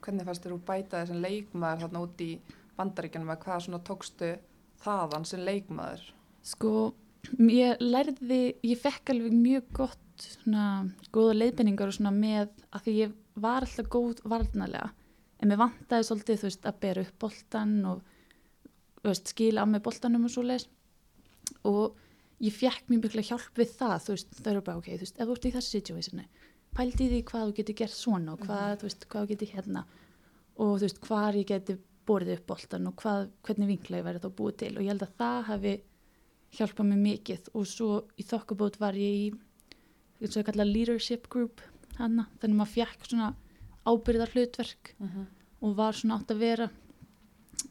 [0.02, 2.32] Hvernig fannst þér úr bæta þessum leikmaður þarna út í
[2.78, 4.32] bandaríkjanum að hvað svona tókstu
[4.82, 6.06] þaðan sem leikmaður?
[6.46, 6.72] Sko,
[7.50, 10.66] ég lærði, ég fekk alveg mjög gott svona
[11.14, 14.92] góða leiðbenningar og svona með að því ég var alltaf góð varnalega
[15.42, 18.02] en mér vantaði svolítið, þú veist, að bera upp boltan og,
[19.02, 20.68] þú veist, skila af með boltanum og svo leis
[21.68, 22.01] og
[22.42, 25.20] ég fekk mjög mikla hjálp við það, þú veist, það eru bara, ok, þú veist,
[25.20, 26.26] ef þú ert í þessu situationi,
[26.78, 29.86] pældi því hvað þú getur gert svona og hvað, þú veist, hvað þú getur hérna
[30.62, 31.78] og þú veist, hvar ég geti
[32.08, 34.72] borðið upp boltan og hvað, hvernig vinkla ég væri þá búið til.
[34.76, 35.74] Og ég held að það hafi
[36.58, 37.50] hjálpað mér mikið.
[37.58, 39.28] Og svo í þokkabót var ég í
[40.22, 41.64] eins og kalla leadership group
[41.98, 43.32] hana, þannig að maður fjekk svona
[43.86, 44.94] ábyrðar hlutverk
[45.62, 46.70] og var svona átt að vera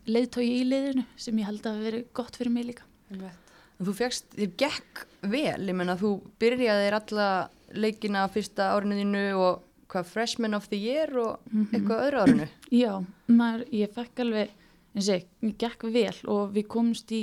[0.07, 2.87] leiðtói í liðinu sem ég held að hafi verið gott fyrir mig líka.
[3.11, 3.50] Einmitt.
[3.81, 6.11] En þú fegst, þér gekk vel, ég menna þú
[6.43, 7.29] byrjaðir alla
[7.73, 11.41] leikina fyrsta árinu þínu og hvað freshman of the year og
[11.73, 12.49] eitthvað öðru árinu.
[12.83, 12.93] Já,
[13.33, 14.53] maður, ég fekk alveg
[14.95, 17.23] eins og ég, ég gekk vel og við komumst í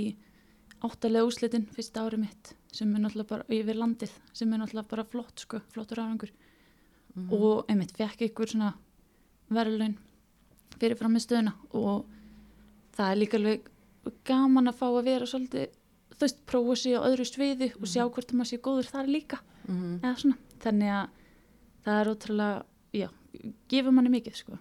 [0.84, 5.06] áttalega úslitin fyrsta ári mitt sem er náttúrulega bara yfir landið sem er náttúrulega bara
[5.14, 6.34] flott sko, flottur árangur
[7.18, 7.32] Mhm.
[7.34, 8.74] og einmitt fekk ykkur svona
[9.50, 9.96] verðlaun
[10.78, 12.04] fyrir fram með stöðuna og
[12.94, 13.64] það er líka alveg
[14.30, 15.72] gaman að fá að vera svolítið
[16.18, 19.40] þú veist, prófa sig á öðru sviði og sjá hvort maður sé góður þar líka
[19.68, 20.00] Mhm.
[20.02, 21.10] eða svona, þannig að
[21.86, 23.10] það er ótrúlega, já,
[23.70, 24.58] gefur manni mikið sko.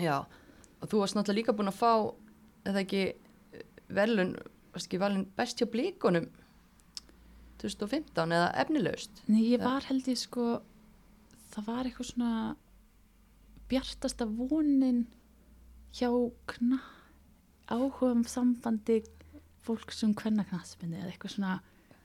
[0.00, 0.24] Já,
[0.80, 2.14] og þú varst náttúrulega líka búin að fá,
[2.64, 3.14] eða ekki,
[3.90, 4.36] velun,
[4.72, 6.28] varst ekki valin best hjá blíkonum
[7.60, 9.10] 2015 eða efnilegust?
[9.28, 10.60] Nei, ég var held ég sko
[11.52, 12.56] það var eitthvað svona
[13.70, 15.02] bjartasta vonin
[15.92, 16.08] hjá
[16.46, 16.80] kna
[17.70, 19.02] áhuga um sambandi
[19.66, 21.58] fólks um hvenna knatsminni eða eitthvað svona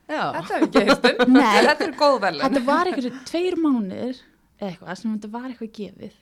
[0.05, 1.39] Já, Þetta er ekki heistum.
[1.65, 2.43] Þetta er góð velun.
[2.45, 4.19] þetta var eitthvað tveir mánir
[4.61, 6.13] eitthvað sem þetta var eitthvað gefið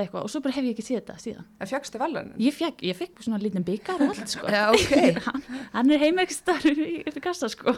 [0.00, 2.36] eitthvað og svo bara hef ég ekki séð þetta síðan En fjöxti velunin?
[2.40, 4.92] ég fekk, ég fekk svona lítinn byggar og allt sko já, ok,
[5.26, 5.42] hann,
[5.74, 7.74] hann er heimekstar í, í kassa sko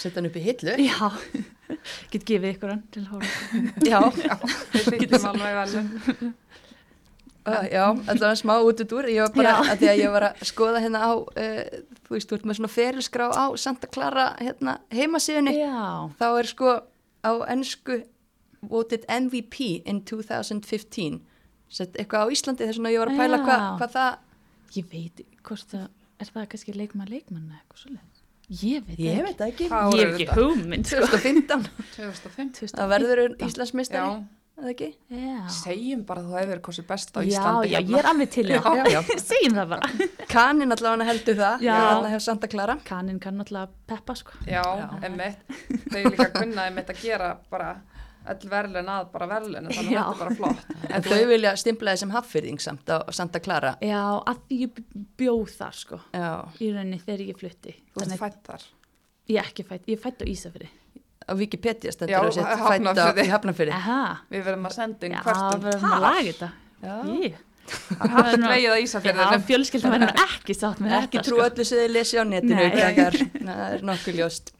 [0.00, 0.74] setja hann upp í hillu.
[0.82, 1.12] já,
[2.12, 3.30] get gefið ykkur hann til hóra
[3.86, 4.00] Já,
[4.74, 6.34] Við fengum alveg velun.
[7.46, 9.08] Uh, já, allavega smá út út úr.
[9.12, 11.62] Ég var bara, að því að ég var að skoða hérna á, uh,
[12.06, 15.54] þú veist, þú ert með svona ferilskrá á Santa Clara hérna, heimasíðunni.
[15.58, 16.74] já, Þá er sko
[17.26, 18.00] á ennsku
[18.66, 21.20] voted MVP in 2015.
[21.68, 23.44] Sett eitthvað á Íslandi þess að ég var að pæla Já.
[23.46, 25.88] hvað hva það ég veit hvort það
[26.22, 28.12] er það kannski leikmann leikmann eða eitthvað svolítið
[28.62, 29.24] ég veit Ég ekki.
[29.26, 29.66] veit ekki.
[29.66, 31.00] Ég hef ekki hugmynd sko.
[31.10, 31.66] 2015.
[31.96, 32.70] 2005.
[32.78, 33.22] Það verður
[34.06, 34.06] Já.
[34.56, 34.86] Eða ekki?
[35.12, 35.40] já.
[35.52, 37.72] Segjum bara að þú hefur kosið best á já, Íslandi.
[37.74, 39.00] já, ég er alveg til Já, það já.
[39.30, 39.90] segjum það bara
[40.30, 41.74] Kanin allavega heldur það, Já.
[41.82, 42.76] þarna hefur Santa Clara.
[42.88, 44.86] kannin kann náttúrulega peppa sko Já, Já.
[45.10, 45.44] emmitt.
[45.92, 47.74] Þau líka kunna emmitt að gera bara
[48.26, 50.00] öll verðlun að bara verðlun, þannig að Já.
[50.00, 50.72] þetta er bara flott.
[50.96, 53.76] En þau vilja stimplaði sem haffyrðing samt á Santa Clara.
[53.84, 54.80] já, að því ég
[55.20, 56.32] bjóð þar sko Já,
[56.64, 58.64] í rauninni þegar ég flutti Þú ert fætt þar.
[59.28, 60.72] ég er ekki fætt, ég er fætt á Ísafri
[61.26, 62.92] á Wikipedia stendur að setja fætt á
[63.80, 65.64] aha, Við verðum að senda inn já, hverstum.
[65.66, 66.50] verðum að laga þetta
[67.66, 69.44] Það haft dreigið að já, Ísafjörðinum.
[69.48, 72.66] fjölskyldan verður ekki sátt með Ekki þetta trú öllu sem þið lesi á netinu.
[73.42, 74.52] Það er nokkuð ljóst.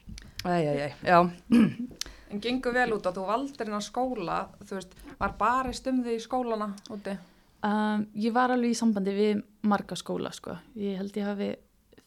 [2.27, 6.17] En gengur vel út að þú valdir inn á skóla, þú veist, var bara stumði
[6.17, 7.13] í skólana úti?
[7.63, 10.57] Um, ég var alveg í sambandi við marga skóla sko.
[10.75, 11.47] Ég held ég hafi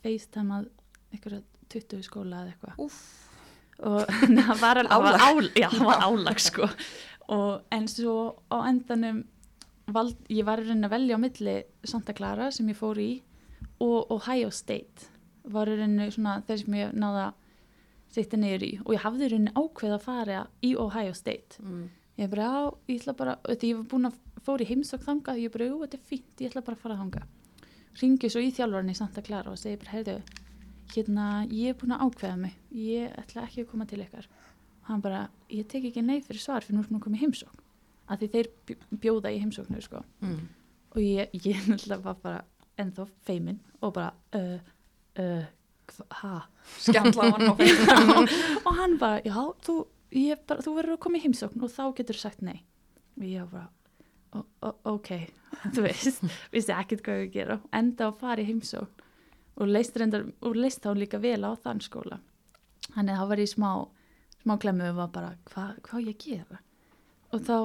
[0.04, 0.68] FaceTimeað
[1.16, 1.40] einhverja
[1.72, 2.76] 20 skóla eða eitthvað.
[3.88, 4.10] Og
[4.48, 6.68] það var alveg álag, já, það var álag sko.
[7.30, 8.16] Og en svo
[8.50, 9.22] á endanum,
[9.90, 13.10] vald, ég var í rauninni að velja á milli Santa Clara sem ég fór í
[13.80, 15.08] og Ohio State.
[15.50, 17.30] Var í rauninni svona þeir sem ég náða
[18.10, 21.62] sitta niður í og ég hafði í rauninni ákveð að fara í Ohio State.
[21.62, 21.88] Mm.
[22.20, 25.40] Ég bara, já, ég ætla bara, því ég var búin að fór í heimsók þangað,
[25.40, 27.28] ég bara, jú, þetta er fínt, ég ætla bara að fara þangað.
[28.00, 30.16] Ringi svo í þjálfarni í Santa Clara og segi bara, heyrðu,
[30.94, 34.26] hérna, ég er búin að ákveða mig, ég ætla ekki að koma til ykkar.
[34.82, 35.20] Og hann bara,
[35.52, 37.60] ég tek ekki nei fyrir svar fyrir nú að koma í heimsókn.
[38.10, 40.02] Af því þeir bj- bjóða í heimsóknu, sko.
[40.24, 40.40] Mm.
[40.96, 42.44] Og ég, ég náttúrulega var bara
[42.80, 44.58] ennþá feimin og bara, uh,
[45.20, 45.44] uh,
[46.22, 46.32] ha?
[46.78, 48.32] skemmtla hann á fyrir.
[48.64, 49.76] og hann bara, já, þú,
[50.46, 52.62] bara, þú verður að koma í heimsókn og þá getur sagt nei
[53.20, 53.68] og ég bara
[54.32, 55.08] "O- o- ok,
[55.74, 56.20] þú veist
[56.54, 58.99] vissi ekkert hvað ég að gera, enda að fara í heimsókn
[59.56, 62.20] og leist, reyndar, og leist þá líka vel á þann skóla.
[62.90, 63.70] Þannig að það var í smá
[64.40, 66.60] smá glemmu og var bara, hvað hva ég gera?
[67.30, 67.56] Og þá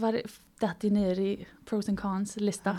[0.00, 0.18] var
[0.60, 1.30] þetta niður í
[1.66, 2.76] pros and cons lista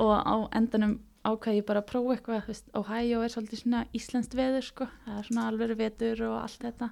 [0.00, 4.34] og á endanum ákvað ég bara að prófa eitthvað, veist, Ohio er svolítið svona íslenskt
[4.34, 6.88] veður sko, það er svona alveg veður og allt þetta.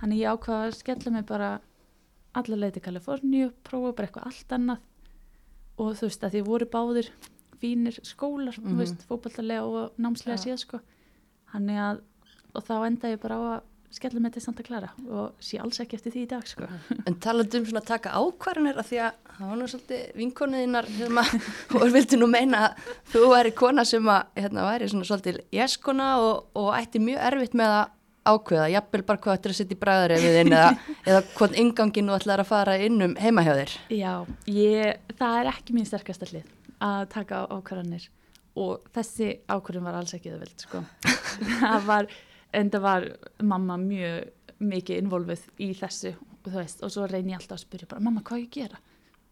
[0.00, 1.52] Þannig ég ákvað að skella mig bara
[2.36, 4.82] alla leið til Kaliforníu, prófa bara eitthvað allt annað.
[5.80, 7.08] Og þú veist að því voru báðir
[7.60, 10.44] fínir skólar, þú veist, fótballtalega og námslega Já.
[10.44, 10.82] síðan sko.
[11.52, 12.04] Þannig að,
[12.56, 13.64] og þá enda ég bara á að
[13.96, 16.68] skella mig til Santa Clara og sé alls ekki eftir því í dag sko.
[17.06, 20.88] En talandi um svona að taka ákvarðanir af því að það var nú svolítið vinkonuðinnar
[20.96, 21.34] sem að,
[21.78, 26.08] og vildi nú meina að þú væri kona sem að, hérna, væri svona svolítið jeskona
[26.24, 27.94] og, og ætti mjög erfitt með að
[28.26, 30.70] ákveða, jafnvel bara hvað ættir að setja í bræðarefiðin eða,
[31.08, 33.74] eða hvort ingangin þú ætlar að fara inn um heima hjá þér.
[33.94, 34.12] Já,
[34.50, 38.08] ég, það er ekki mín sterkasta hlið að taka ákvarðanir
[38.56, 40.82] og þessi ákvarðan var alls ekki það vild sko.
[41.62, 42.10] það var,
[42.56, 43.08] en það var
[43.52, 47.64] mamma mjög mikið involvið í þessu og þú veist, og svo reyni ég alltaf að
[47.66, 48.80] spyrja bara, mamma hvað ég að gera?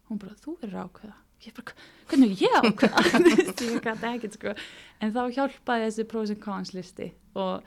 [0.09, 1.15] Hún bara, þú verður að ákveða.
[1.45, 1.73] Ég bara,
[2.11, 3.01] hvernig ég að ákveða?
[3.65, 4.53] Ég gæti ekkert sko.
[5.03, 7.65] En þá hjálpaði þessi pros and cons listi og,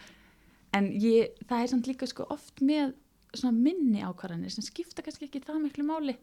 [0.77, 2.95] en ég, það er samt líka sko oft með
[3.37, 6.17] svona minni ákvarðanir sem skipta kannski ekki það miklu máli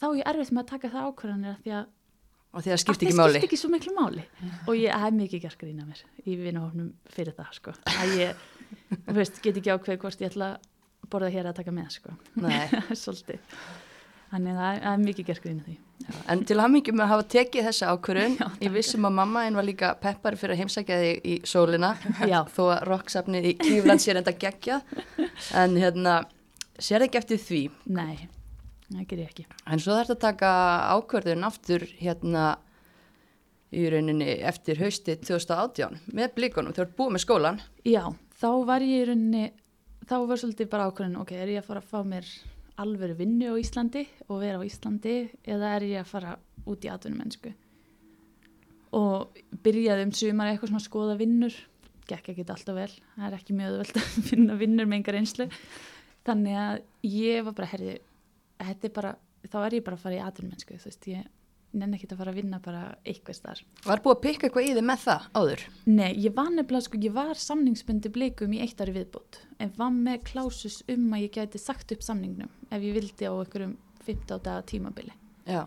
[0.00, 1.90] þá er ég erfitt með að taka það ákvarðanir af því að
[2.54, 3.32] og því það skipti Að ekki það máli.
[3.38, 4.24] skipti ekki svo miklu máli.
[4.68, 7.74] Og ég hef mikið gert grína mér í vinahófnum fyrir það sko.
[7.90, 8.44] Að ég,
[9.08, 12.14] þú veist, get ekki ákveð hvort ég ætla að borða hér að taka með sko.
[13.02, 13.40] Svolítið.
[14.34, 15.74] Þannig að það er- það mikið gert grína því.
[16.32, 19.66] En til hamingjum að hafa tekið þessa ákvörun, Já, ég vissum að mamma einn var
[19.68, 21.92] líka peppari fyrir að heimsækja þig í sólina,
[22.32, 22.40] Já.
[22.50, 24.80] þó að rocksafnið í Kífland sér enda gegja,
[25.54, 26.16] en hérna,
[26.82, 27.60] sér ekki eftir því.
[27.94, 28.26] nei,
[28.90, 29.46] það ger ég ekki.
[29.66, 30.52] En svo þarf þetta að taka
[30.94, 32.44] ákvörðun aftur hérna
[33.74, 37.60] í rauninni eftir hausti 2018 með blíkonum, þú ert búið með skólan.
[37.82, 38.04] já,
[38.38, 39.44] þá var ég í rauninni
[40.04, 42.30] þá var svolítið bara ákveðin ok, er ég að fara að fá mér
[42.84, 46.36] alvöru vinnu á Íslandi og vera á Íslandi eða er ég að fara
[46.68, 47.54] út í atvinnum mennsku
[48.94, 51.54] og byrjaði um sumar eitthvað svona að skoða vinnur.
[52.06, 55.48] Gekk ekki alltaf vel, það er ekki mjög öðvöld að finna vinnur með engar einslu
[56.28, 57.94] þannig að ég var bara herði,
[58.60, 59.14] þetta er bara,
[59.50, 61.24] þá er ég bara að fara í atvinnum mennsku, þú veist, ég
[61.74, 64.74] nenni ekki að fara að vinna bara eitthvað starf Var búið að pikka eitthvað í
[64.76, 65.62] þig með það áður?
[65.90, 69.90] Nei, ég var nefnilega, sko, ég var samningsbundi blikum í eitt ári viðbót en var
[69.96, 73.74] með klásus um að ég gæti sagt upp samningnum ef ég vildi á einhverjum
[74.06, 75.12] 15 daga tímabili.
[75.48, 75.64] Já,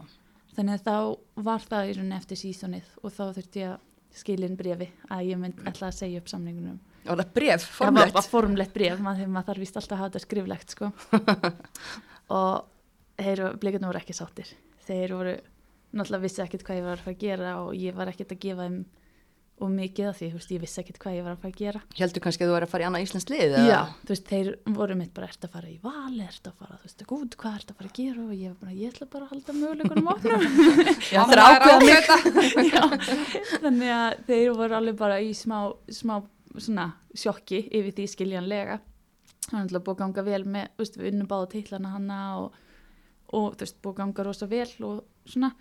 [0.57, 3.83] Þannig að þá var það í rauninni eftir sísonið og þá þurfti ég að
[4.17, 6.79] skilin brefi að ég mynd ætla að segja upp samningnum.
[7.05, 8.31] og það bref, Það var bara formlegt.
[8.31, 9.45] formlegt bref, maður, maður
[13.17, 14.53] blikarnir voru ekki sáttir.
[14.87, 15.35] Þeir voru,
[15.97, 18.43] náttúrulega vissi ekkert hvað ég var að fara að gera og ég var ekkert að
[18.45, 18.79] gefa þeim
[19.57, 21.61] og mikið af því, þú veist, ég vissi ekkert hvað ég var að fara að
[21.63, 21.79] gera.
[21.97, 23.55] Heldur kannski að þú væri að fara í annað Íslands lið?
[23.65, 26.77] Já, þú veist, þeir voru mitt bara, ert að fara í val, ert að fara,
[26.77, 29.07] þú veist, gúd, hvað ert að fara að gera og ég var bara, ég ætla
[29.15, 30.45] bara að halda möguleikunum opnum.
[31.15, 32.05] Já, það er ákveða mig.
[32.69, 32.83] Já,
[33.63, 35.57] þannig að þeir voru alveg bara í smá,
[35.89, 36.15] smá
[36.53, 38.77] svona sjokki yfir því skiljanlega.
[39.47, 42.21] Það er náttúrulega búið að ganga vel með, þú veist, við unnum báða teitlana hana
[42.43, 42.63] og,
[43.33, 45.51] og þú veist, búið ganga rosa vel og svona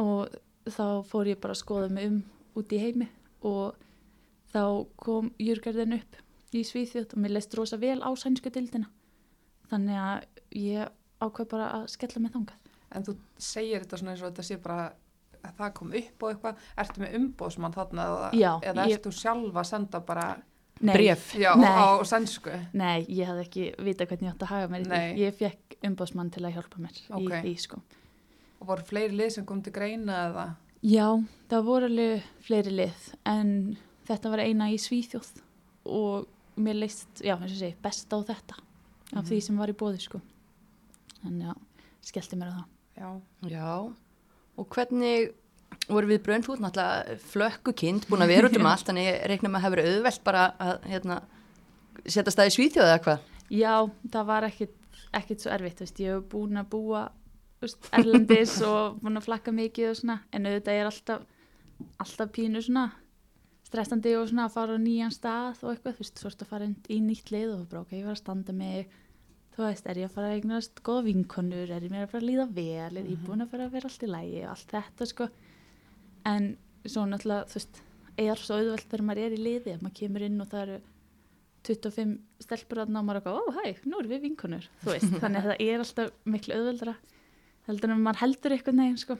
[0.00, 2.22] og þá fór ég bara að skoða mig um
[2.56, 3.08] út í heimi
[3.44, 3.74] og
[4.54, 4.62] þá
[4.96, 6.20] kom júrgarðin upp
[6.54, 8.86] í Svíþjótt og mér leist rosa vel á sænsku dildina
[9.70, 10.88] þannig að ég
[11.24, 12.60] ákveð bara að skella mig þangað
[12.94, 14.82] En þú segir þetta svona eins og þetta sé bara
[15.44, 19.10] að það kom upp og eitthvað, ertu með umbóðsmann þarna eða, Já, eða ég- ertu
[19.12, 20.26] sjálf að senda bara
[20.80, 21.24] Nei, Bréf.
[21.38, 21.66] já, Nei.
[21.70, 22.50] á sænsku?
[22.74, 25.02] Nei, ég hafði ekki vita hvernig ég átti að haga mér í Nei.
[25.14, 25.18] því.
[25.24, 27.22] Ég fekk umbásmann til að hjálpa mér Ok.
[27.30, 27.80] í því, sko.
[28.60, 30.46] Og voru fleiri lið sem kom til greina eða?
[30.84, 31.08] Já,
[31.50, 33.76] það voru alveg fleiri lið, en
[34.08, 35.30] þetta var eina í Svíþjóð
[35.86, 36.26] og
[36.60, 38.58] mér leist, já, eins og segi, best á þetta
[39.14, 40.20] af því sem var í bóði, sko.
[41.22, 42.68] Þannig að skellti mér á það.
[42.94, 43.08] Já,
[43.50, 43.94] Já,
[44.56, 45.32] og hvernig
[45.90, 49.24] voru við brönd út náttúrulega flökku kind, búin að vera út um allt, þannig ég
[49.32, 51.16] reikna með að hafa verið auðvelt bara að hérna,
[52.06, 53.24] setja staði svíþjóð eða hvað?
[53.50, 53.74] Já,
[54.14, 54.76] það var ekkit,
[55.18, 57.04] ekkit svo erfitt, þú veist, ég hef búin að búa
[57.62, 61.24] veist, erlendis og búin að flakka mikið og svona, en auðvitað er alltaf,
[62.04, 62.90] alltaf pínu svona
[63.64, 66.52] stressandi og svona að fara á nýjan stað og eitthvað, þú veist, svo ertu að
[66.52, 68.92] fara í nýtt lið og bara, ok, ég var að standa mig,
[69.56, 72.22] þú veist, er ég að fara að eignast góða vinkonur, er ég mér að fara
[72.22, 74.76] að líða vel, er ég búin að fara að vera allt í lægi og allt
[74.76, 75.28] þetta, sko,
[76.30, 76.48] en
[76.84, 77.82] svo náttúrulega, þú veist,
[78.24, 80.80] er svo auðvelt þegar maður er í liði, maður kemur inn og það eru
[81.64, 84.66] 25 stelpur að náma og ó hæ, nú erum við vinkonur.
[84.82, 86.96] Þú veist, þannig að það er alltaf miklu auðveldra
[87.68, 89.16] heldur en maður heldur eitthvað neginn sko.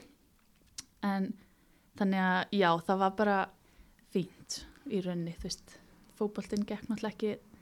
[1.05, 1.31] En
[1.99, 3.39] þannig að já, það var bara
[4.13, 5.75] fínt í rauninni, þú veist.
[6.15, 7.55] Fótboltinn gekk náttúrulega ekki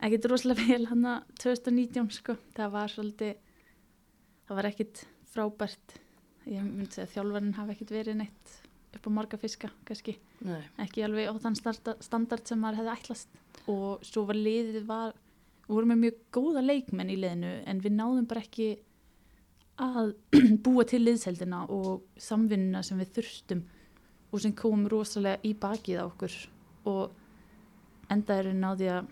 [0.00, 3.34] ekkit rosalega vel hann að 2019 sko, það var svolítið
[4.48, 5.96] það var ekkit frábært.
[6.48, 8.54] Ég myndi segja að þjálfarinn hafi ekkit verið neitt
[8.96, 10.16] upp á marga fiska kannski.
[10.42, 10.62] Nei.
[10.82, 11.58] ekki alveg á þann
[12.00, 13.36] standard sem maður hefði ætlast
[13.68, 15.12] og svo var liðið var,
[15.66, 18.70] við vorum með mjög góða leikmenn í liðinu en við náðum bara ekki
[19.80, 20.12] að
[20.64, 23.64] búa til liðseldina og samvinnuna sem við þurstum
[24.30, 26.36] og sem kom rosalega í bakið á okkur
[26.90, 29.10] og endaðurinn náði að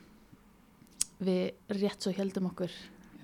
[1.18, 2.70] við rétt svo heldum okkur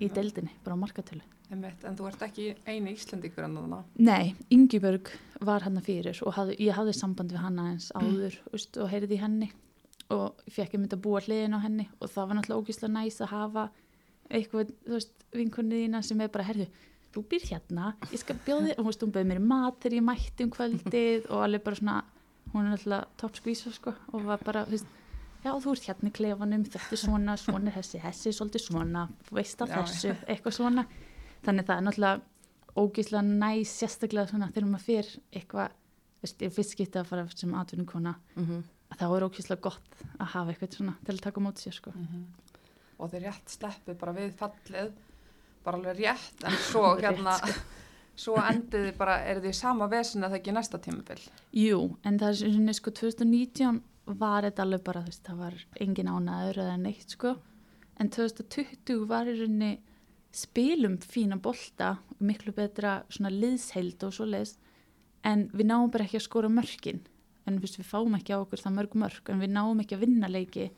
[0.02, 0.14] í Já.
[0.16, 3.80] deildinni, bara á markatölu einmitt, en þú ert ekki eini Íslandíkur en þarna.
[4.00, 5.10] Nei, Ingibjörg
[5.44, 8.64] var hann fyrir og hafði, ég hafði samband við hana eins áður mm.
[8.82, 9.50] og heyrði í henni
[10.12, 13.20] og fekk ég myndi að búa hliðin á henni og það var náttúrulega ógíslega næs
[13.24, 13.68] að hafa
[14.30, 16.66] eitthvað, þú veist, vinkunni þína sem er bara, herðu,
[17.14, 20.06] þú býr hérna ég skal bjóði, og þú veist, hún bauði mér mat þegar ég
[20.08, 21.96] mætti um kvöldið og alveg bara svona
[22.52, 24.92] hún er náttúrulega top skvísa sko og var bara, þú veist,
[25.44, 28.64] já þú ert hérna í klefanum, þetta er svona, svona er þessi þessi er svolítið
[28.68, 30.86] svona, veist Já, þessu eitthvað svona,
[31.44, 32.20] þannig það er náttúrulega
[32.74, 35.74] ógíslega næs sérstaklega svona þegar maður fyrir eitthvað
[36.24, 36.40] veist,
[38.94, 41.78] Mm þá er ógíslega gott að hafa eitthvað svona til að taka á móti sér
[41.78, 41.92] sko.
[42.98, 44.92] Og þeir rétt sleppi bara við fallið,
[45.64, 47.54] bara alveg rétt, en svo Rétt, hérna, sko.
[48.24, 51.18] svo endið þið bara, er þið sama vesin að það ekki næsta tímabil?
[51.58, 53.80] Jú, en það er svona sko 2019
[54.20, 57.34] var þetta alveg bara, þú veist, það var engin ánaður eða neitt sko.
[57.98, 59.72] En 2020 var í rauninni
[60.34, 64.56] spilum fína bolta miklu betra svona liðsheild og svo leiðis
[65.24, 67.04] en við náum bara ekki að skora mörkin
[67.44, 70.04] en fyrst, við fáum ekki á okkur það mörg mörg en við náum ekki að
[70.06, 70.70] vinna leiki.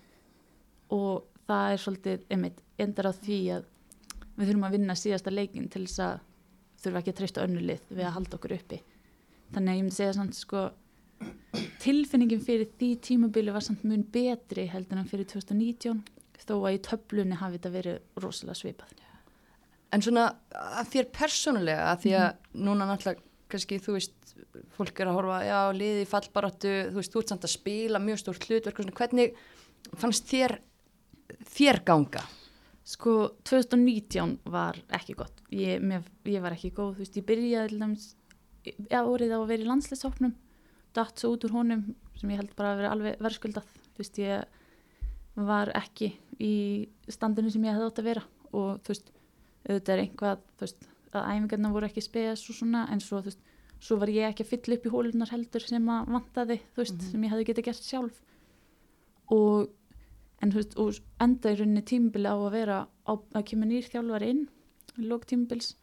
[0.94, 3.68] Og það er svolítið einmitt, endar á því að
[4.36, 6.18] við þurfum að vinna síðasta leikin til þess að
[6.82, 8.82] þurfum ekki að treysta önnulið við að halda okkur uppi.
[9.54, 10.66] Þannig að ég myndi segja samt sko
[11.80, 16.02] tilfinningin fyrir því tímabili var samt mun betri heldur en fyrir 2019
[16.46, 18.92] þó að í töflunni hafi þetta verið rosalega svipað.
[19.94, 22.26] En svona að þér persónulega, að því að
[22.66, 24.25] núna náttúrulega kannski, þú veist,
[24.76, 28.02] fólk er að horfa, já, liði í fallbaráttu, þú veist, þú ert samt að spila
[28.02, 29.38] mjög stórt hlutverk, hvernig
[29.96, 30.58] fannst þér,
[31.56, 32.24] þér ganga?
[32.86, 33.16] Sko
[33.48, 35.40] 2019 var ekki gott.
[35.50, 38.10] Ég, mér, ég var ekki góð, þú veist, ég byrjaði dæmis,
[38.62, 40.36] já, orðið á að vera í landsleisofnum,
[40.96, 41.82] datt svo út úr honum
[42.16, 46.10] sem ég held bara að vera alveg verðskuldað þú veist, ég var ekki
[46.42, 46.54] í
[47.12, 48.24] standinu sem ég hefði átt að vera.
[48.52, 49.12] Og þú veist,
[49.66, 53.30] auðvitað er einhvað þú veist, að æfingarna voru ekki spes og svona, en svo þú
[53.30, 53.52] veist,
[53.82, 57.02] svo var ég ekki að fylla upp í hólunar heldur sem að vantaði, þú veist,
[57.10, 58.20] sem ég hefði getið gert sjálf.
[59.34, 59.72] Og
[60.44, 64.30] en veist, og enda í rauninni tímabili á að vera á, að kemur nýr þjálfari
[64.32, 64.44] inn
[64.96, 65.74] lók tímabils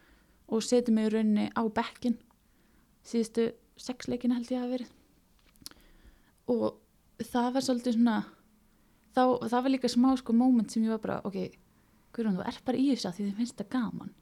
[0.49, 2.17] og setja mig í rauninni á bekkin
[3.05, 4.91] síðustu sex leikina held ég að verið.
[6.53, 6.63] Og
[7.23, 8.17] það var svolítið svona
[9.13, 11.59] þá, það var líka smá sko moment sem ég var bara, ok,
[12.13, 14.13] Guðrún, þú ert bara í þess að því þið finnst það gaman.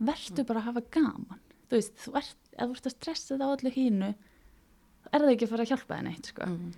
[0.00, 3.46] Verður bara að hafa gaman þú veist, þú ert, ef þú ert að stressa það
[3.46, 4.10] á allir hínu,
[5.10, 6.70] er það ekki að fara að hjálpa þið neitt, sko Mm.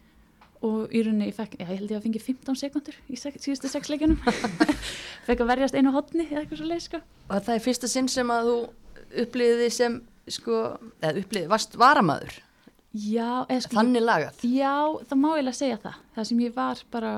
[0.63, 3.41] og í rauninni, ég, fekk, já, ég held ég að fengi 15 sekundur í sex,
[3.43, 4.21] síðustu sex leikunum
[5.27, 7.01] fekk að verjast einu hotni eða eitthvað svo leið, sko
[7.33, 8.57] Og það er fyrsta sinn sem að þú
[9.25, 9.97] upplýði sem,
[10.31, 10.61] sko,
[11.03, 12.37] eða upplýði, varst varamaður,
[12.95, 14.45] já, eða sko þannig lagað.
[14.47, 14.75] Já,
[15.11, 15.99] það má eiginlega segja það.
[16.15, 17.13] Það sem ég var bara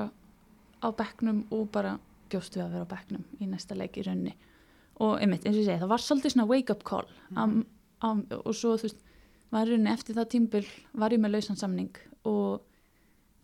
[0.81, 1.93] á bekknum og bara
[2.31, 4.33] bjóstu að vera á bekknum í næsta leik í rauninni.
[5.03, 7.07] Og einmitt, eins og ég segi, það var svolítið svona wake up call.
[7.35, 7.57] Am,
[8.05, 9.01] am, og svo þú veist,
[9.51, 10.63] var í rauninni eftir það tímbil
[10.95, 12.63] var ég með lausan samning og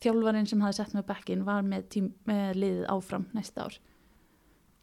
[0.02, 3.78] þjálfarinn sem hafði sett mig á bekkin var með, tím, með liðið áfram næsta ár.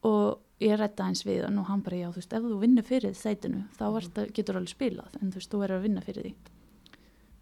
[0.06, 3.16] Og ég rætta eins við og hann bara, já, þú veist, ef þú vinnur fyrir
[3.18, 4.12] sætinu, þá mm.
[4.14, 6.34] það, getur alveg spilað en þú veist, þú verður að vinna fyrir því.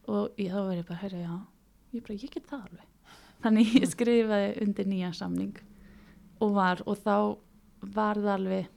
[0.06, 1.36] Og ég, þá ég bara, herra, já.
[1.96, 2.92] Ég bara, ég get það alveg.
[3.44, 5.60] Þannig ég skrifaði undir nýja samning
[6.40, 7.16] og var, og þá
[7.96, 8.72] var það alveg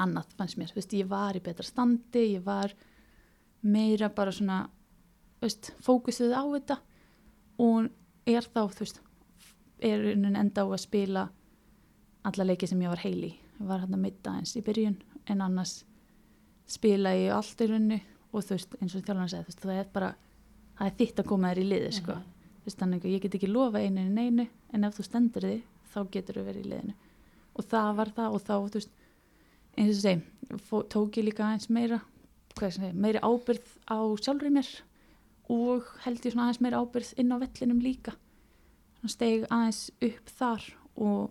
[0.00, 2.72] annað fannst mér, þú veist, ég var í betra standi ég var
[3.60, 4.62] meira bara svona,
[5.38, 6.78] þú veist fókusuð á þetta
[7.60, 7.90] og
[8.30, 9.02] er þá, þú veist
[9.80, 11.28] er enda á að spila
[12.28, 13.30] alla leiki sem ég var heil í.
[13.32, 14.98] Ég var hann að mitta eins í byrjun
[15.32, 15.82] en annars
[16.70, 19.80] spila ég allt í runni og þú veist, eins og þjálfarnar segði þú veist, það
[19.80, 20.10] er bara,
[20.78, 22.16] það er þitt að koma þér í liði sko,
[22.60, 25.48] þú veist, þannig að ég get ekki lofa einu en einu, en ef þú stendur
[25.48, 26.96] þig þá getur þú verið í liðinu.
[27.58, 28.99] Og það var það og þá, þú veist
[29.78, 30.22] eins og segi,
[30.92, 32.00] tók ég líka aðeins meira
[32.60, 34.68] segi, meiri ábyrð á sjálfur mér
[35.50, 38.12] og held ég svona aðeins meira ábyrð inn á vellinum líka.
[39.00, 40.66] Svona steg aðeins upp þar
[40.96, 41.30] og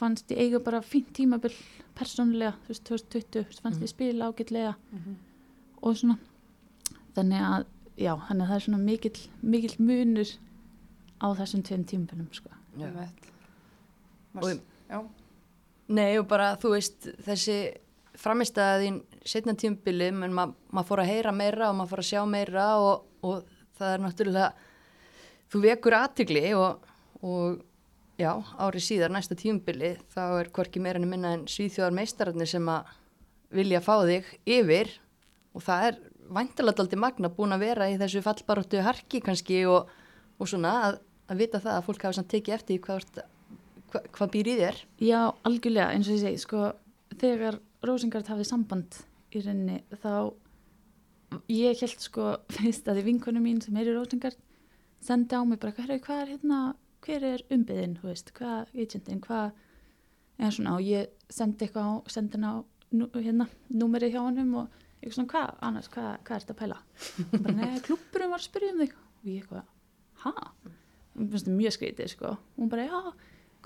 [0.00, 1.52] fannst ég eiga bara fínt tímabil
[1.98, 4.74] persónulega, þú veist, 2020 fannst ég spila ágætlega
[5.82, 6.18] og svona.
[7.16, 7.66] Þannig að,
[7.98, 10.30] já, þannig að það er svona mikill, mikill munur
[11.20, 12.48] á þessum tveim tímabilum, sko.
[14.36, 14.60] Og-
[14.90, 15.04] Já,
[15.90, 17.56] Nei og bara þú veist þessi
[18.20, 22.20] framistæðin setna tímbili menn ma maður fór að heyra meira og maður fór að sjá
[22.30, 23.40] meira og, og
[23.78, 24.50] það er náttúrulega
[25.50, 26.84] þú vekur aðtigli og,
[27.26, 27.60] og
[28.20, 28.30] já,
[28.60, 32.92] árið síðar næsta tímbili þá er hvorki meira en minna en svíþjóðar meistararnir sem að
[33.56, 34.92] vilja fá þig yfir
[35.56, 39.88] og það er væntalega aldrei magna búin að vera í þessu fallbaróttu harki kannski og,
[40.38, 41.00] og svona að,
[41.32, 43.24] að vita það að fólk hafa tekið eftir hvað, ert-
[43.92, 46.68] hvað, hvað býr í þér Já, algjörlega, eins og ég segi, sko,
[47.20, 50.12] þegar Rósingard hafði samband í rauninni, þá
[51.50, 54.38] ég held sko, fyrst að því vinkonu mín sem er í Rósingard
[55.00, 56.60] sendi á mig bara, hver, hvað er hérna,
[57.04, 59.54] hver er umbyðin, þú veist, hvað, agentin, hvað,
[60.40, 62.54] eða svona, og ég sendi eitthvað á, sendi hann á,
[63.16, 66.78] hérna, númerið hjá honum og ég svona, hvað, annars, hvað, hvað er þetta að pæla?
[67.32, 69.74] Bara, nei, klubburum var að spyrja um þig, og ég eitthvað,
[70.26, 70.34] ha?
[71.16, 73.00] Mér finnst þetta mjög skrítið, sko, og hún bara, já,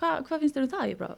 [0.00, 0.86] hvað, hvað finnst þér um það?
[0.92, 1.16] Ég bara,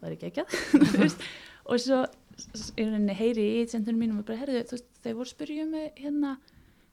[0.00, 1.28] það er ekki ekki að
[1.70, 2.00] og svo
[2.40, 5.70] s- í í agentunum mínum og bara, herðu, þú veist, þeir voru að spyrja um
[5.76, 6.34] mig hérna,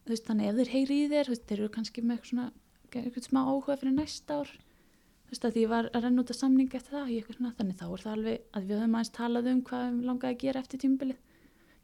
[0.05, 2.47] þú veist, þannig ef þeir heyri í þér, þú veist, þeir eru kannski með svona,
[2.91, 4.51] eitthvað smá áhuga fyrir næsta ár.
[5.28, 7.80] Þú veist, að ég var að renna út að samninga eftir það, ég svona, þannig
[7.80, 10.61] þá er það alveg að við höfum aðeins talað um hvað við langaði að gera
[10.63, 11.17] eftir tímabilið.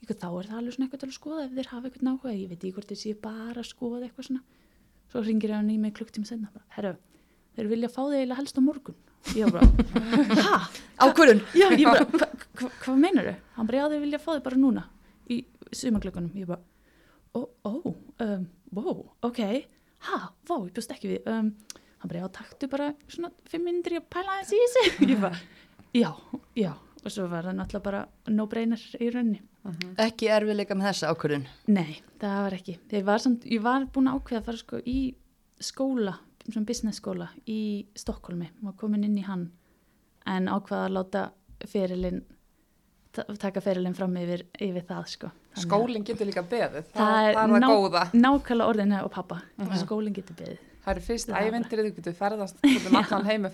[0.04, 2.48] Ég, þá er það alveg svona eitthvað að skoða ef þeir hafa eitthvað náhuga, ég
[2.54, 4.44] veit ekki hvort séu bara skoða eitthvað svona.
[5.12, 6.96] Svo ringir hann í mig klukktíma senna herru,
[7.58, 9.00] þeir vilja fá þig eiginlega helst á morgun.
[9.38, 10.82] Ég var bara, hæ?
[11.06, 11.42] Ákvörðun?
[11.56, 12.28] Já, ég bara, hva,
[12.60, 13.38] hva, hvað meinar þau?
[13.58, 14.84] Hann bara, já, þau vilja fá þig bara núna
[15.32, 15.40] í
[15.74, 16.62] sumaglökunum, ég bara
[17.34, 17.72] ó, ó,
[18.20, 19.40] um, wow, ok.
[20.10, 21.30] Ha, vá, ég bjóst ekki við.
[21.30, 21.54] Um,
[22.02, 25.08] hann bara, já, taktu bara svona fimm minnir að pæla aðeins í þessu.
[25.14, 25.40] Ég bara,
[25.96, 26.12] já,
[26.60, 26.74] já.
[27.04, 28.02] Og svo var það náttúrulega bara
[28.32, 29.42] no-brainer í rauninni.
[30.00, 31.48] Ekki erfiðleika með þessa ákvörðun?
[31.76, 32.76] Nei, það var ekki.
[32.92, 34.98] Þeir var samt, ég var búin að ákveða að fara sko í
[35.64, 36.14] skóla,
[36.52, 39.50] svona business skóla í Stokkólmi, var komin inn í hann
[40.28, 41.22] en ákveða að láta
[41.68, 42.22] ferilinn,
[43.14, 45.32] ta- taka ferilinn fram yfir, yfir það sko.
[45.56, 48.04] Skólinn getur líka beðið, það, Það er er það ná- góða.
[48.14, 49.42] Nákvæmlega orðinu og pappa,
[49.84, 50.60] skólinn getur beðið.
[50.84, 53.54] Það er fyrst ævendirið, þú getur ferðast út um allan heim með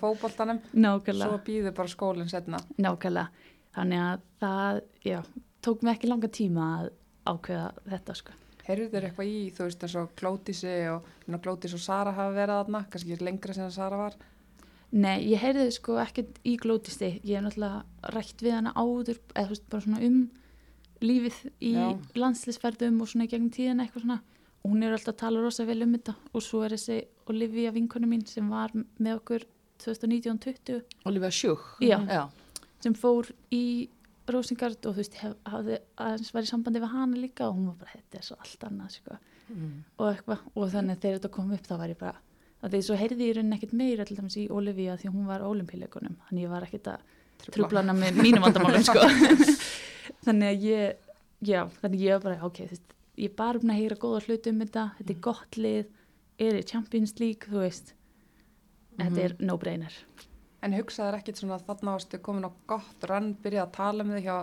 [0.74, 1.28] Nákvæmlega.
[1.28, 2.58] svo býður bara skólinn setna.
[2.78, 3.28] Nákvæmlega.
[3.76, 5.20] Þannig að það, já,
[5.62, 6.88] tók mig ekki langa tíma að
[7.30, 8.32] ákveða þetta sko.
[8.70, 11.08] Heyrðu þér eitthvað í, þú veist, eins og Glótisi og,
[11.42, 14.18] Glótis og Sara hafa verið þarna, kannski lengra sem Sara var.
[14.90, 19.44] Nei, ég heyrði sko ekkert í glótisti, ég hef náttúrulega rætt við hana áður, eða
[19.46, 20.20] þú veist, bara svona um
[21.04, 21.72] lífið í
[22.18, 24.18] landslisferðum og svona í gegnum tíðina eitthvað svona
[24.60, 26.98] og hún er alltaf að tala rosa vel um þetta og svo er þessi
[27.32, 29.46] Olivia vinkonu mín sem var með okkur
[29.80, 31.96] 2019-20 Olivia Sjúk Já.
[32.04, 32.26] Já.
[32.84, 33.88] sem fór í
[34.34, 37.68] Rosengard og þú veist, hef, hafði aðeins var í sambandi við hana líka og hún
[37.70, 39.18] var bara, þetta er svo allt annað sko.
[39.98, 42.20] og eitthvað, og þannig að þegar þetta kom upp þá var ég bara,
[42.60, 45.26] að því svo heyrði ég í rauninni ekkert meira til dæmis í Olivia því hún
[45.26, 49.02] var ólimpíleikunum, þannig ég var ekkert að trubla hana með mínum vandamálum sko.
[50.26, 51.10] þannig að ég
[51.40, 54.22] já, þannig ég var bara, ok, þú veist ég er bara um að heyra góða
[54.26, 55.88] hluti um þetta þetta er gott lið,
[56.40, 57.94] er í Champions League þú veist,
[59.00, 59.96] þetta er no-brainer
[60.60, 64.26] En hugsaður ekkit svona þarna varstu komin á gott rann, byrjað að tala með þig
[64.28, 64.38] hjá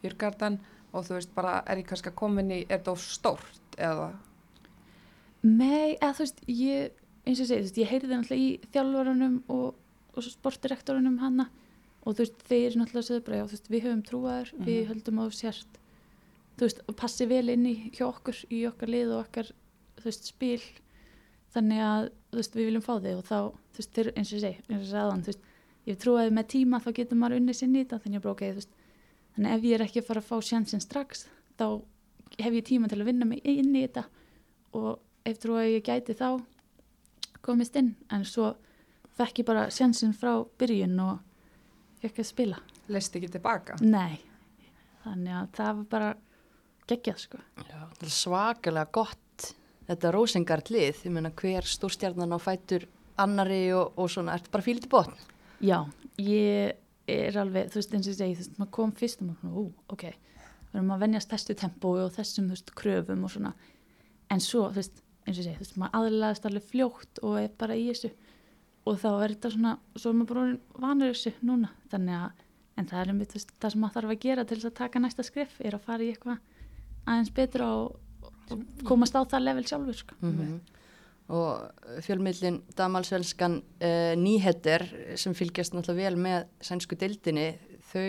[0.00, 0.58] Jörgarden
[0.90, 4.10] og þú veist bara, er ég kannski að komin í, er of stórt eða?
[5.46, 8.72] Nei, eða þú veist, ég, eins og ég segi, þú veist, ég heyrði náttúrulega í
[8.74, 9.78] þjálfarunum og,
[10.16, 11.46] og sportdirektorunum hana
[12.00, 15.22] og þú veist, þeir náttúrulega segðu bara, já, þú veist, við höfum trúaður, við höldum
[15.22, 15.80] á sért,
[16.56, 19.52] þú veist, og passi vel inn í hjá okkur, í okkar lið og okkar,
[20.00, 20.62] þú veist, spil,
[21.54, 23.38] þannig að, þú veist, við viljum fá þig og þá,
[23.70, 25.49] þú veist, þeir, eins og ég segi, eins og ég sagði þann, þú veist,
[25.88, 28.42] ég trúaði með tíma, þá getur maður unnið sinni í þetta, þannig að bara, ok,
[28.50, 28.74] þú veist,
[29.36, 31.26] þannig ef ég er ekki að fara að fá sjansinn strax,
[31.60, 31.66] þá
[32.38, 34.04] hef ég tíma til að vinna mig inn í þetta
[34.78, 34.90] og
[35.26, 36.28] ef trú að ég gæti þá
[37.44, 38.52] komist inn en svo
[39.18, 41.18] fekk ég bara sjansinn frá byrjun og
[42.02, 42.60] fekk að spila
[42.90, 43.78] Leist ekki tilbaka?
[43.82, 44.20] nei,
[45.04, 46.12] þannig að það var bara
[46.90, 49.50] geggjað sko Já, svakalega gott
[49.88, 52.86] þetta Rosengard lið, ég meina hver stórstjarnan á fætur
[53.20, 55.16] annari og, og svona, ertu bara fílið til botn?
[55.60, 55.78] Já,
[56.20, 56.80] ég
[57.10, 59.40] er alveg þú veist eins og ég segi, þú veist, maður kom fyrst og maður,
[59.42, 60.04] svona, ú, ok,
[60.70, 63.54] við erum að venjast þessu tempói og þessum, þú veist, kröfum og svona.
[64.30, 67.38] En svo, þú veist, eins og ég segi þú veist, maður aðlæðast alveg fljótt og
[67.40, 68.12] er bara í þessu.
[68.88, 71.72] Og þá er þetta svona svo er maður bara vanur þessu núna.
[71.92, 72.44] Þannig að,
[72.80, 74.78] en það er einmitt, þú veist, það sem maður þarf að gera til þess að
[74.80, 76.38] taka næsta skrif er að fara í eitthvað
[77.10, 80.20] aðeins betra og, og komast á það level sjálfur, sko.
[80.22, 80.60] Mm
[81.30, 84.86] og fjölmiðlin damalsvelskan uh, nýheter
[85.20, 87.52] sem fylgjast náttúrulega vel með sænsku dildinni,
[87.92, 88.06] þau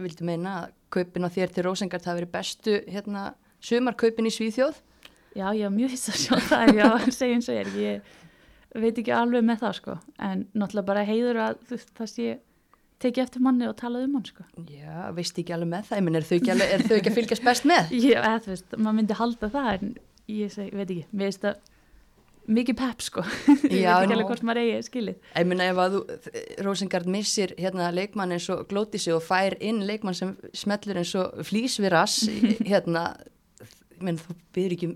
[0.00, 3.30] vildu meina að kaupin á þér til Rosengard hafi verið bestu hérna
[3.64, 4.82] sumarkaupin í Svíþjóð
[5.36, 8.12] Já, ég var mjög hiss að sjá það, já, segjum svo er, ég
[8.80, 12.36] veit ekki alveg með það, sko, en náttúrulega bara heiður að þú það sé
[13.04, 14.46] tekið eftir manni og talað um hann, sko.
[14.72, 17.12] Já, veist ekki alveg með það, ég menn, er þau ekki, alveg, er þau ekki
[17.12, 17.92] að fylgjast best með?
[18.06, 19.92] Ég, eða, þú veist, maður myndi halda það, en
[20.32, 21.60] ég segi, veit ekki, mér veist að
[22.46, 25.16] mikið pepp, sko, ég veit Já, ekki alveg hvort maður eigi skilið.
[25.34, 26.02] Ég meina ef að þú,
[26.66, 31.40] Rosengard missir hérna leikmann eins og glótisi og fær inn leikmann sem smellur eins og
[31.48, 32.20] flýs við rass,
[32.70, 33.08] hérna,
[33.96, 34.92] ég menn, þú byrður ekki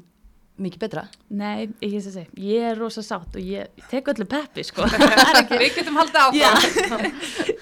[0.61, 1.07] mikið betra.
[1.33, 4.85] Nei, ég veist að segja, ég er rosa sátt og ég tek öllu peppi, sko,
[4.93, 7.07] það er ekki, Við getum haldið áfram.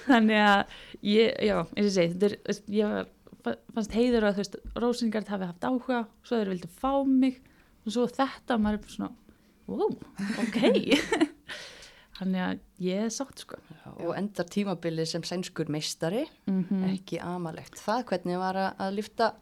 [0.09, 0.75] þannig að
[1.07, 3.15] ég, já, eins og þetta er, ég
[3.45, 7.37] fannst heiður að þú veist, Rósingard hafi haft áhuga, svo þeir vildu fá mig
[7.87, 9.13] og svo þetta, maður er svona,
[9.69, 9.91] wow,
[10.43, 10.57] ok,
[12.19, 13.59] þannig að ég er sátt, sko.
[13.69, 17.79] Já, og endar tímabilið sem sænskur meistari, Mm ekki amalegt.
[17.79, 19.33] Það hvernig var að, lifta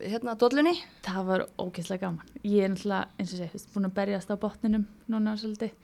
[0.00, 0.76] hérna dollunni?
[1.04, 2.30] Það var ógeðslega gaman.
[2.42, 5.36] Ég er náttúrulega, eins og ég segi, þú veist, búin að berjast á botninum núna
[5.36, 5.74] svolítið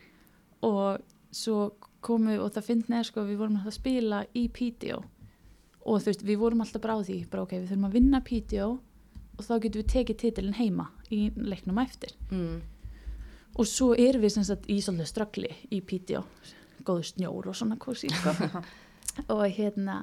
[0.66, 1.02] og
[1.34, 5.02] svo komum við, og það neður, sko, við vorum alltaf að spila í PTO
[5.86, 8.22] og þú veist, við vorum alltaf bara á því, bara ok, við þurfum að vinna
[8.26, 8.70] PTO
[9.36, 12.14] og þá getum við tekið titilin heima í leiknum eftir.
[12.32, 12.56] Mm.
[13.56, 16.22] Og svo erum við sem sagt í svolítið ströggli í PTO,
[16.84, 18.34] góðu snjór og svona kursi, sko.
[19.32, 20.02] og hérna,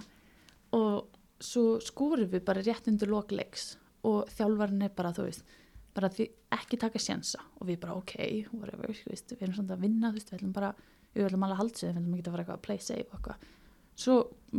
[0.73, 3.75] og svo skorum við bara rétt undir lokleiks
[4.07, 5.45] og þjálfarinn er bara, þú veist
[5.93, 8.15] bara því ekki taka sjensa og við bara ok,
[8.53, 10.71] whatever, við erum svona að vinna við ætlum bara,
[11.13, 13.05] við ætlum alveg að halda sig við ætlum ekki að fara eitthvað að play safe
[13.05, 13.45] og eitthvað.
[14.03, 14.15] Svo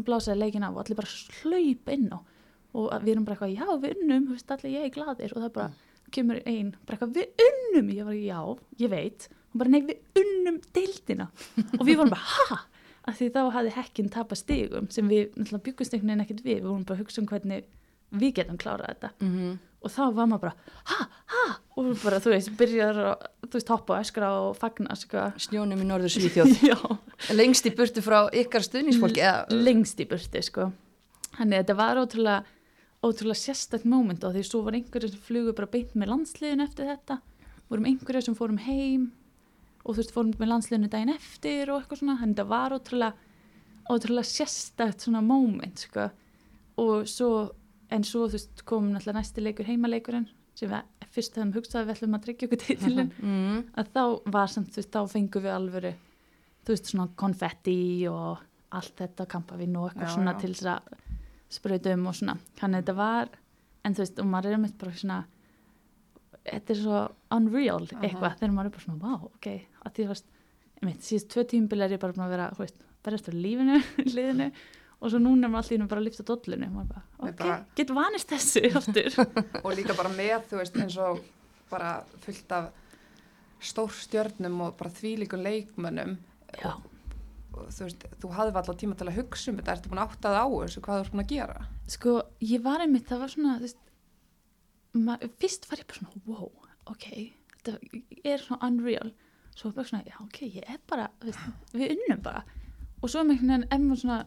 [0.06, 4.04] blásaði leikin af og allir bara hlaup inn og við erum bara eitthvað, já við
[4.04, 7.90] unnum, allir ég er gladir og það er bara, kemur einn bara eitthvað, við unnum,
[7.94, 8.40] ég var já,
[8.84, 9.28] ég veit.
[9.54, 11.28] Og bara, nei, við unnum deildina.
[11.78, 12.60] Og við vorum bara, ha?
[13.04, 16.62] Af því þá hafði hekkin tapað stigum sem við, náttúrulega byggustegnin ekkert við.
[16.62, 17.66] Við vorum bara að hugsa um hvernig
[18.14, 19.10] við getum klárað þetta.
[19.26, 19.54] Mhm.
[19.84, 20.54] og þá var maður bara,
[20.88, 21.42] ha, ha?
[21.76, 25.26] Og bara, þú veist, byrjar að, þú veist, hoppa og öskra og fagna, sko.
[25.44, 26.54] Snjónum í norður Svíþjóð.
[27.38, 29.20] Lengst í burtu frá ykkar stuðningsfólki.
[29.20, 30.70] eða- lengst í burti, sko.
[31.36, 32.44] Þannig að þetta var ótrúlega
[33.04, 36.88] ótrúlega sérstætt moment og því svo var einhverju sem flugu bara beint með landsliðin eftir
[36.88, 37.18] þetta
[37.70, 39.10] vorum einhverju sem fórum heim
[39.84, 42.76] og þú veist, fórum með landsliðinu daginn eftir og eitthvað svona, þannig að þetta var
[42.78, 43.12] ótrúlega
[43.92, 46.06] ótrúlega sérstætt svona moment, sko
[46.80, 47.28] og svo,
[47.92, 50.24] en svo, þú veist, kom náttúrulega næsti leikur heimaleikurinn
[50.56, 53.60] sem við fyrst höfum hugsað að við ætlum að tryggja okkur titilin Mm.
[53.78, 54.02] að þá
[54.38, 55.92] var samt, þú veist, þá fengum við alvöru,
[56.64, 57.76] þú veist, svona konfetti
[58.10, 58.42] og
[58.74, 60.40] allt þetta kampavinn og eitthvað Já, svona já.
[60.40, 60.96] til þess að
[61.54, 63.32] sprauta um og svona, að þetta var
[63.84, 65.18] en þú veist, og maður er með bara svona
[66.44, 67.00] þetta er svo
[67.36, 68.38] unreal eitthvað, Aha.
[68.40, 69.48] þegar maður er bara svona, wow, ok.
[69.84, 70.26] Að því, þú veist,
[70.80, 73.44] ég veit, síðast tvö tímbil er ég bara búin að vera, þú veist, berjast fyrir
[73.44, 73.78] lífinu
[74.16, 74.48] liðinu,
[75.00, 77.92] og svo núna er maður allir bara að lifta dollinu, maður bara, ok, bara- get
[77.96, 78.64] vanist þessu
[79.64, 81.20] og líka bara með, þú veist, eins og
[81.72, 81.94] bara
[82.24, 82.72] fullt af
[83.64, 86.16] stór stjörnum og bara þvílíkun leikmönnum
[86.60, 86.72] já,
[87.74, 90.32] þú veist, þú hafði alltaf tíma til að hugsa um þetta, ertu búin að átta
[90.34, 91.66] það á þessu, hvað þú ert búin að gera?
[91.94, 92.14] Sko,
[92.52, 93.80] ég var einmitt, það var svona, þú veist,
[95.06, 96.50] ma, fyrst var ég bara svona, wow,
[96.94, 97.06] ok,
[97.54, 97.76] þetta
[98.32, 99.12] er svona unreal.
[99.54, 102.44] Svo var bara svona, já, ok, ég er bara, þú veist, við unnum bara.
[103.02, 104.20] Og svo með einhvern veginn er maður svona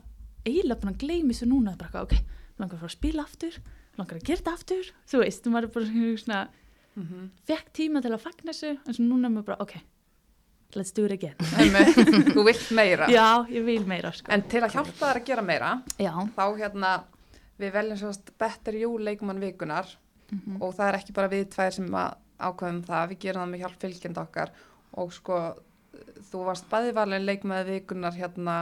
[0.48, 2.16] eiginlega búin að gleymi þessu núna, bara, ok,
[2.58, 3.60] langar að fara að spila aftur,
[3.98, 6.48] langar að gera þetta aftur, þú veist, maður er bara svona,
[6.98, 7.30] Mm -hmm.
[7.46, 9.74] fekk tíma til að fagna þessu, en svo núna er maður bara, ok,
[10.76, 11.36] let's do it again.
[12.34, 13.08] þú vilt meira.
[13.12, 14.32] Já, ég vil meira, sko.
[14.34, 16.94] En til að hjálpa þær að gera meira, Já, þá hérna,
[17.62, 19.90] við veljum sérst Better You leikmann vikunar
[20.32, 21.96] mhm, og það er ekki bara við tvær sem
[22.38, 24.54] ákveðum það, við gerum það með hjálp fylgjenda okkar.
[24.98, 25.40] Og sko,
[26.30, 28.58] þú varst bæðivalin leikmaði vikunar hérna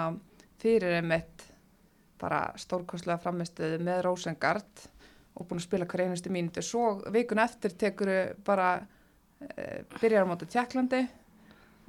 [0.62, 1.49] fyrir einmitt
[2.22, 4.86] bara stórkostlega framistuði með Rosengard
[5.36, 6.64] og búin að spila hver einustu mínútu.
[6.64, 8.12] Svo vikun eftir tekur
[8.47, 11.01] bara e, byrjar á móti Tjekklandi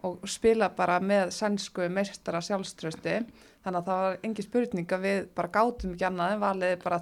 [0.06, 3.16] og spila bara með sænsku meistara sjálfströsti
[3.66, 7.00] þannig að það var engin spurning að við bara gátum ekki annað en valið bara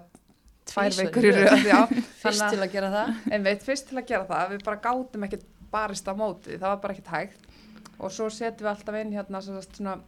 [0.64, 1.94] tvær Tvisvar í röð.
[2.22, 3.10] Fyrst að- til að gera það.
[3.36, 4.54] einmitt fyrst til að gera það.
[4.54, 5.44] Við bara gátum ekkert
[5.74, 6.56] barist á móti.
[6.56, 7.48] Það var bara ekkert hægt.
[8.00, 9.98] Og svo setjum við alltaf inn hérna svona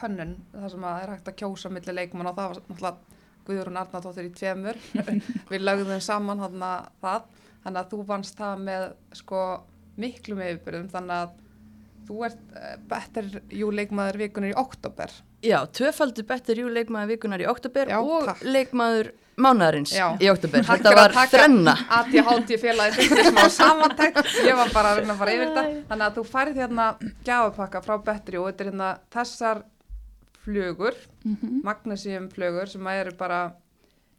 [0.00, 3.18] könnun, það sem að er hægt að kjósa milli leikmann og það var náttúrulega
[3.50, 4.78] Guðrún Arnardóttir í tveimur.
[5.50, 6.70] Við lögðum saman þarna
[7.02, 7.28] það.
[7.64, 8.84] Þannig að þú vannst það með
[9.20, 9.40] sko
[10.00, 11.32] miklum yfirbyrðum þannig að
[12.10, 15.12] þú ert uh, better jú leikmaður vikunir í oktober
[15.46, 18.42] Já, tvöfaldur betur jú leikmaður vikunar í oktober Já, og takk.
[18.44, 20.08] leikmaður mánaðarins Já.
[20.20, 20.60] í oktober.
[20.66, 21.74] Takk Þetta fyrir að var taka þrenna.
[21.96, 26.06] ADHD félagi fyrir smá samantækt ég var bara að reyna að fara yfir þetta þannig
[26.10, 26.88] að þú færið hérna
[27.30, 29.62] gjafapakka frá Bettri og þetta er hérna þessar
[30.44, 33.40] flugur, mhm, magnesium flugur sem að eru bara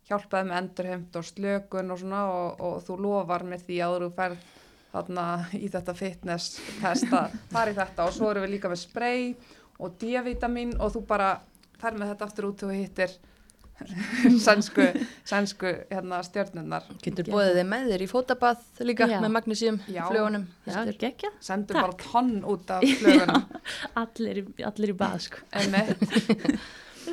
[0.10, 4.10] hjálpaði með endurheimt og slökun og svona og, og þú lofar með því að þú
[4.18, 4.50] ferð
[4.92, 5.26] þarna
[5.58, 9.28] í þetta fitness test að fara í þetta og svo erum við líka með spray
[9.82, 11.30] og D-vitamin og þú bara
[11.82, 13.14] fer með þetta aftur út og hittir
[14.44, 14.84] sænsku,
[15.26, 17.34] sænsku hérna stjörnunnar Getur Já.
[17.34, 19.18] bóðið þið með þér í fótabað líka Já.
[19.24, 20.04] með magnesium Já.
[20.12, 20.44] flugunum.
[20.68, 21.40] já, geggjað.
[21.42, 21.88] sendur Takk.
[21.88, 23.48] bara tonn út af flugunum
[24.04, 25.42] Allir, allir í bað, sko.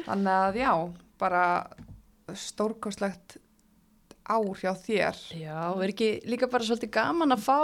[0.05, 0.73] Þannig að já
[1.19, 1.45] bara
[2.37, 3.39] stórkostlegt
[4.29, 5.21] ár hjá þér.
[5.41, 7.59] Já, er ekki líka bara svolítið gaman að fá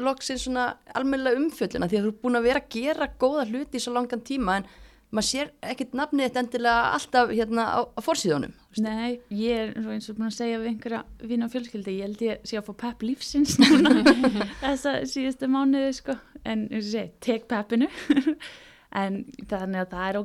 [0.00, 3.80] loksins svona almennilega umfjöllina því að þú er búin að vera að gera góða hluti
[3.80, 4.68] í svo langan tíma en
[5.10, 8.54] maður sér ekkit nafnið þetta endilega alltaf hérna á, á forsíðunum.
[8.78, 12.06] Nei, ég er svo eins og búin að segja við einhverja vina og fjölskyldi, ég
[12.06, 13.96] held ég sé að fá pepp lífsins núna
[14.62, 17.90] þessa síðustu mánuði sko, en eins og ég segi, tek peppinu.
[18.90, 20.16] En þannig að það er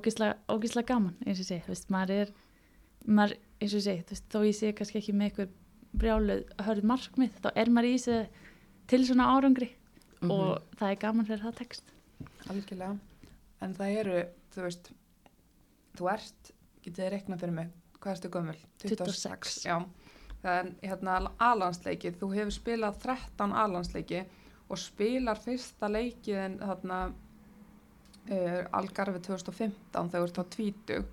[0.50, 2.32] ógislega gaman, eins og segi, þú veist, maður er
[3.06, 5.52] maður, eins og segi, þú veist, þó ég sé kannski ekki með eitthvað
[6.02, 8.20] brjáluð hörð markmið, þá er maður í þessu
[8.88, 9.72] til svona árangri
[10.22, 10.32] Mhm.
[10.32, 11.89] og það er gaman þegar það tekst
[12.50, 12.98] algjörlega
[13.62, 14.20] en það eru,
[14.56, 14.91] þú veist
[15.98, 16.52] þú ert,
[16.84, 17.70] getið þið reiknað fyrir mig
[18.00, 18.56] hvað erstu gömul?
[18.80, 19.66] 26.
[19.66, 19.76] já,
[20.43, 24.24] það er hérna alansleiki, þú hefur spilað 13 alansleiki
[24.70, 27.00] og spilar fyrsta leikiðin þarna
[28.32, 31.06] uh, Algarfi 2015 þegar þú ert á tvítug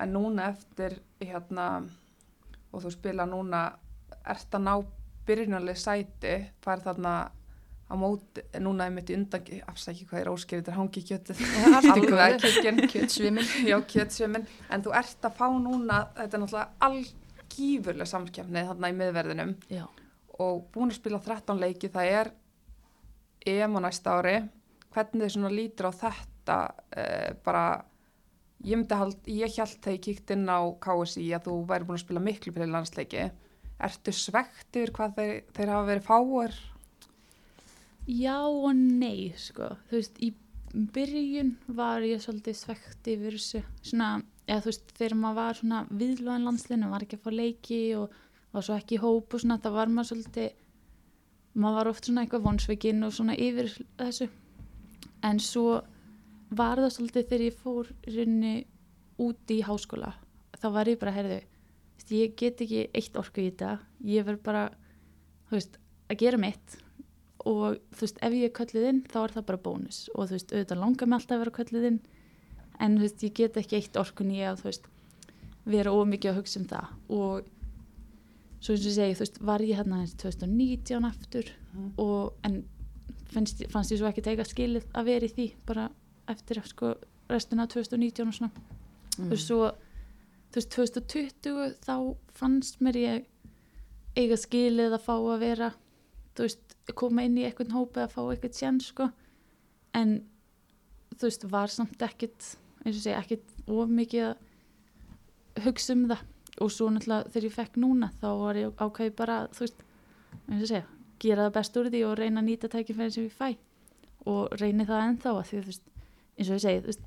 [0.00, 1.66] en núna eftir hérna
[2.72, 3.62] og þú spila núna
[4.26, 4.74] ert að ná
[5.26, 7.12] byrjunarlega sæti, fær þarna
[7.92, 11.16] á móti, núna er mitt í undan, afsæki hvað er óskýrið, þetta er hangi í
[11.92, 12.38] alveg góðu.
[12.40, 13.50] kjötginn, Kjötsvimin.
[13.68, 18.96] já kjötsvimin, en þú ert að fá núna, þetta er náttúrulega algífurlega samskefnið þarna í
[19.02, 19.84] miðverðinum Já.
[20.40, 22.32] og búin að spila 13 leiki, það er
[23.52, 24.36] EM á næsta ári,
[24.94, 26.58] hvernig þið svona lítur á þetta,
[26.96, 27.66] uh, bara,
[28.62, 32.04] ég hald, ég held þegar ég kíkt inn á KSI að þú væri búin að
[32.04, 33.24] spila miklu fyrir landsleiki,
[33.82, 36.60] ertu svegt yfir hvað þeir, þeir hafa verið fáir?
[38.06, 39.74] Já og nei, sko.
[39.90, 40.32] Þú veist, í
[40.72, 43.62] byrjun var ég svolítið svegt yfir þessu.
[43.84, 44.10] Svona,
[44.46, 48.18] eða þú veist, þegar maður var svona viðlóðan landslinu, var ekki að fá leiki og
[48.52, 50.48] var svo ekki í hóp og svona, það var maður svolítið,
[51.54, 54.28] maður var oft svona eitthvað vonsveikin og svona yfir þessu.
[55.22, 55.66] En svo
[56.56, 58.54] var það svolítið þegar ég fór í rauninni
[59.22, 60.12] úti í háskóla.
[60.60, 61.40] Þá var ég bara, heyrðu,
[62.12, 63.76] ég get ekki eitt orku í þetta.
[64.06, 64.64] Ég verð bara,
[65.48, 65.78] þú veist,
[66.12, 66.76] að gera mitt.
[67.48, 70.02] Og þú veist, ef ég er kölluð inn þá er það bara bónus.
[70.14, 72.02] Og þú veist, auðvitað langar mig alltaf að vera kölluð inn.
[72.82, 74.86] En þú veist, ég get ekki eitt orkun í að þú veist,
[75.72, 76.92] vera ómikið að hugsa um það.
[77.16, 77.50] Og
[78.62, 81.50] svo eins og segi, þú veist, var ég hérna aðeins 2019 aftur.
[82.02, 82.62] Og en
[83.32, 85.48] fannst, fannst ég svo ekki teka skilið að vera í því.
[85.66, 85.88] Bara
[86.30, 86.94] eftir sko
[87.30, 88.50] restina af 2019 og svona.
[89.18, 89.32] Mm.
[89.32, 89.72] og svo
[90.52, 91.96] þú veist 2020 þá
[92.32, 93.24] fannst mér ég
[94.16, 95.68] eiga skilið að fá að vera
[96.36, 99.08] þú veist koma inn í eitthvað hópi að fá eitthvað sén sko.
[99.96, 100.22] En
[101.12, 106.24] þú veist var samt ekkit eins og segja ekkit of mikið að hugsa um það.
[106.62, 109.86] Og svo náttúrulega þegar ég fekk núna þá var ég ákveði bara þú veist
[110.48, 110.84] eins og segja
[111.22, 113.48] gera það best úr því og reyna að nýta tækifæri sem ég fæ.
[114.28, 115.88] Og reyni það ennþá að því þú veist
[116.38, 117.00] eins og ég segi veist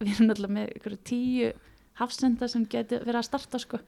[0.00, 1.52] við erum náttúrulega með ykkur tíu
[2.00, 3.78] hafsenda sem getur verið að starta sko.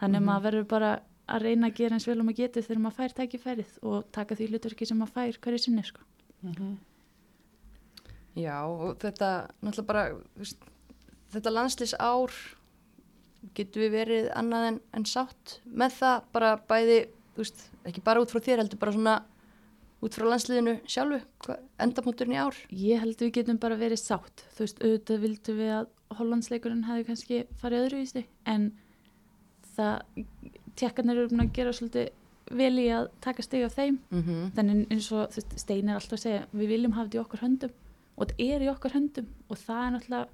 [0.00, 0.28] þannig að Mhm.
[0.30, 0.92] maður verður bara
[1.28, 4.34] að reyna að gera eins vel og maður getur þegar maður fær tækifærið og taka
[4.34, 6.00] því hlutverki sem maður fær hverju sinni sko.
[8.38, 10.04] Já, og þetta náttúrulega bara,
[10.38, 10.56] veist,
[11.34, 12.32] þetta landslýs ár
[13.56, 16.98] getur við verið annað en, en sátt með það, bara bæði,
[17.36, 19.16] veist, ekki bara út frá þér heldur, bara svona
[20.00, 21.20] út frá landsliðinu sjálfu,
[21.80, 22.56] endapunkturinn í ár.
[22.72, 24.44] ég held við getum bara verið sátt.
[24.56, 28.70] Þú veist, auðvitað vildum við að Hollandsleikurinn hefði kannski farið öðruvísi en
[29.76, 30.24] það
[30.80, 32.08] tjekkarnir eru búin að gera svolítið
[32.50, 33.98] vel í að taka stig af þeim.
[34.10, 34.50] Mm -hmm.
[34.56, 37.72] þannig eins og Stein er alltaf að segja við viljum hafa þetta í okkar höndum.
[38.16, 39.26] Og þetta er í okkar höndum.
[39.48, 40.26] Og það er náttúrulega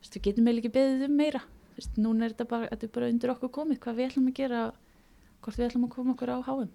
[0.00, 1.42] veist, við getum eiginlega ekki beðið um meira.
[1.76, 4.34] Veist, núna er þetta bara, þetta er bara undir okkur komið hvað við ætlum að
[4.34, 4.72] gera
[5.44, 6.70] hvort við ætlum að koma okkur á háum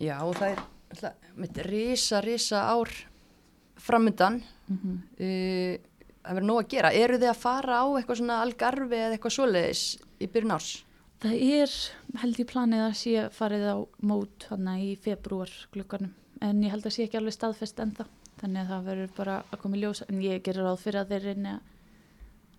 [0.00, 2.90] Já, það er alltaf, mitt risa, risa ár
[3.76, 4.42] framöndan.
[4.68, 4.98] mm -hmm.
[5.20, 5.78] Uh,
[6.24, 6.92] það verður nóg að gera.
[6.92, 10.84] Eru þið að fara á eitthvað svona algarfi eða eitthvað svoleiðis í byrjun árs?
[11.24, 11.70] það er
[12.20, 16.84] held ég planið að sé farið á mót hana í februar glukkanum en ég held
[16.86, 18.04] að sé ekki alveg staðfest ennþá
[18.40, 21.08] þannig að það verður bara að koma í ljós en ég gerir ráð fyrir að
[21.08, 21.60] þeir reyni að-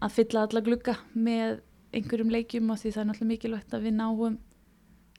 [0.02, 1.60] að fylla alla glukka með
[1.94, 4.38] einhverjum leikjum og því það er náttúrulega mikilvægt að við náum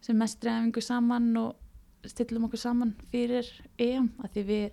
[0.00, 1.54] sem mest reyfingu saman og
[2.12, 3.48] stillum okkur saman fyrir
[3.78, 4.66] EM að því við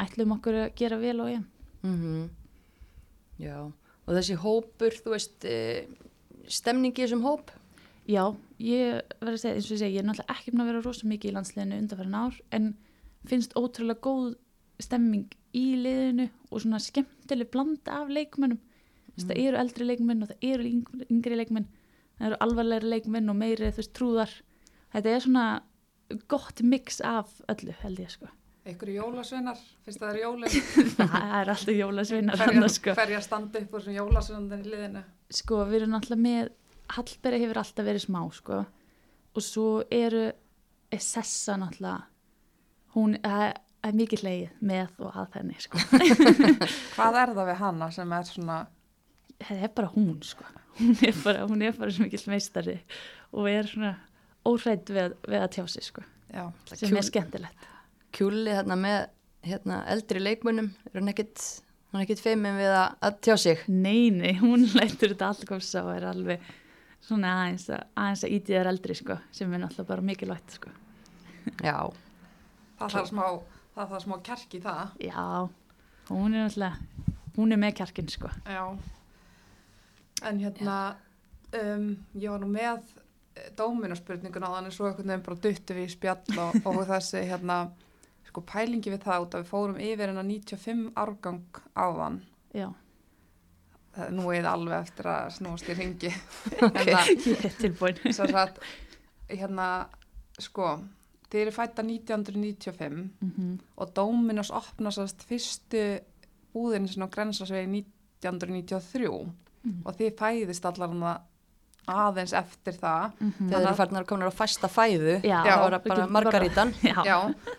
[0.00, 1.46] ætlum okkur að gera vel á EM
[1.82, 2.28] Mm
[3.40, 5.80] Já, og þessi hópur, þú veist, uh,
[6.44, 7.48] stemningi í þessum hóp?
[8.10, 8.26] Já,
[8.60, 10.82] ég verður að segja, eins og ég segi, ég er náttúrulega ekki búin að vera
[10.84, 12.66] rosa mikið í landsliðinu undanfærin ár en
[13.30, 14.34] finnst ótrúlega góð
[14.84, 18.60] stemming í liðinu og svona skemmtileg blanda af leikmennum.
[18.60, 19.24] Mm.
[19.24, 21.66] Það eru eldri leikmenn og það eru yng- yngri leikmenn,
[22.18, 24.36] það eru alvarlegri leikmenn og meiri þú veist trúðar.
[24.92, 25.46] Þetta er svona
[26.30, 28.28] gott mix af öllu held ég sko.
[28.70, 30.56] Ykkur jólasveinar, finnst það er jólin,
[30.98, 32.94] það er alltaf jólasveinar hverja, hann sko.
[33.24, 35.02] standa upp úr sem jólasveinar í liðinu?
[35.30, 36.50] sko við erum alltaf með
[36.90, 38.60] Hallberg hefur alltaf verið smá sko
[39.30, 40.30] og svo eru
[40.90, 42.00] Sessa náttúrulega
[42.96, 43.54] hún er,
[43.86, 45.78] er mikið leið með og að henni sko
[46.96, 48.56] Hvað er það við hana sem er svona,
[49.38, 50.48] það er bara hún sko
[50.80, 52.76] hún er bara, hún er bara svo mikið meistari
[53.30, 53.94] og er svona
[54.48, 56.04] óhrædd við, við að tjá sig sko.
[56.30, 57.66] Já, sem er skemmtilegt.
[58.14, 59.00] Kjúli þarna með
[59.46, 61.44] hérna, eldri leikmönnum, er hann ekkit,
[61.90, 63.62] hann er ekkit feimin við að, að tjá sig?
[63.68, 66.50] nei, nei, hún lætur þetta allkosa og er alveg
[67.04, 70.74] svona aðeins að, aðeins að íti þér eldri sko sem er náttúrulega bara mikilvægt sko.
[71.68, 71.78] Já,
[72.80, 73.24] það þarf smá,
[73.76, 74.82] það þarf smá kjark í það.
[75.08, 75.24] já,
[76.10, 78.30] hún er náttúrulega hún er með kjarkin sko.
[78.44, 78.64] Já,
[80.28, 80.76] en hérna,
[81.56, 81.86] um,
[82.20, 82.90] ég var nú með
[83.58, 87.56] dóminaspurningun á þannig svo einhvern veginn bara duttu við í spjall og, og þessi hérna,
[88.28, 91.42] sko pælingi við það út að við fórum yfir hennar 95 árgang
[91.76, 92.20] á þann.
[92.54, 92.68] já
[93.90, 96.10] Það, nú er það alveg eftir að snúast í ringi.
[96.62, 96.76] Ok.
[96.78, 97.96] En það, Ég er tilbúin.
[98.14, 98.60] sem sagt,
[99.26, 99.66] hérna,
[100.38, 100.68] sko,
[101.26, 105.82] þeir eru fætta 1995 mm og Dominos opna sérst fyrstu
[106.54, 107.82] búðin sem á grensasvegi
[108.22, 109.10] 1993
[109.60, 109.82] Mm.
[109.84, 111.02] og þið fæðist allar hann
[111.90, 113.14] aðeins eftir það.
[113.20, 115.38] Þegar þeir eru farnar að koma á fæsta fæðu, Já.
[115.46, 116.72] það var Við bara margarítan.
[116.90, 116.98] Já.
[117.06, 117.16] Já,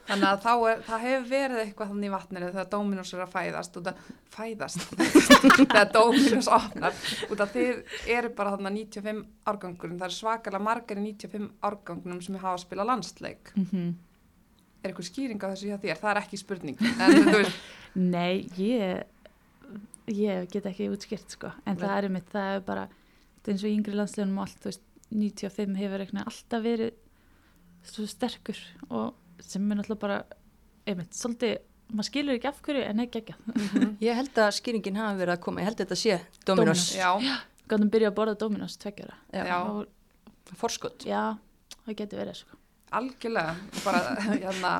[0.09, 3.33] þannig að þá er, það hefur verið eitthvað þannig í vatninu þegar Dominos er að
[3.35, 3.89] fæðast að
[4.35, 4.85] fæðast
[5.57, 11.49] þegar Dominos að þið eru bara þannig 95 árgangurinn, það er svakalega margar í 95
[11.71, 13.51] árgangunum sem hafa að spila landsleik.
[13.57, 13.91] Mhm.
[14.81, 15.99] Er eitthvað skýring á þessu hjá þér?
[16.01, 16.79] Það er ekki spurning.
[16.97, 17.51] En
[18.15, 19.03] Nei, ég,
[20.09, 21.83] ég get ekki útskýrt sko, en Nei.
[21.83, 23.00] það er mitt, það er bara, það er
[23.49, 26.91] eins og í yngri landslegunum og allt, þú veist, 95 hefur eitthvað alltaf verið
[27.91, 30.19] svo sterkur og sem er náttúrulega bara,
[30.87, 31.55] einmitt, svolítið,
[31.91, 33.35] maður skilur ekki af hverju en ekki ekki.
[34.05, 36.85] Ég held að skýringin hafi verið að koma, ég held að þetta sé Dominos.
[36.93, 37.25] Dominos.
[37.25, 37.39] já,
[37.71, 39.17] Gáðum byrja að borða Dominos tveggjara.
[39.33, 39.43] Já.
[39.49, 39.57] Já.
[39.71, 41.05] Og, Forskot.
[41.07, 41.21] já,
[41.85, 42.57] það getur verið sko.
[42.99, 43.55] algjörlega.
[43.85, 44.01] Bara,
[44.43, 44.71] hérna,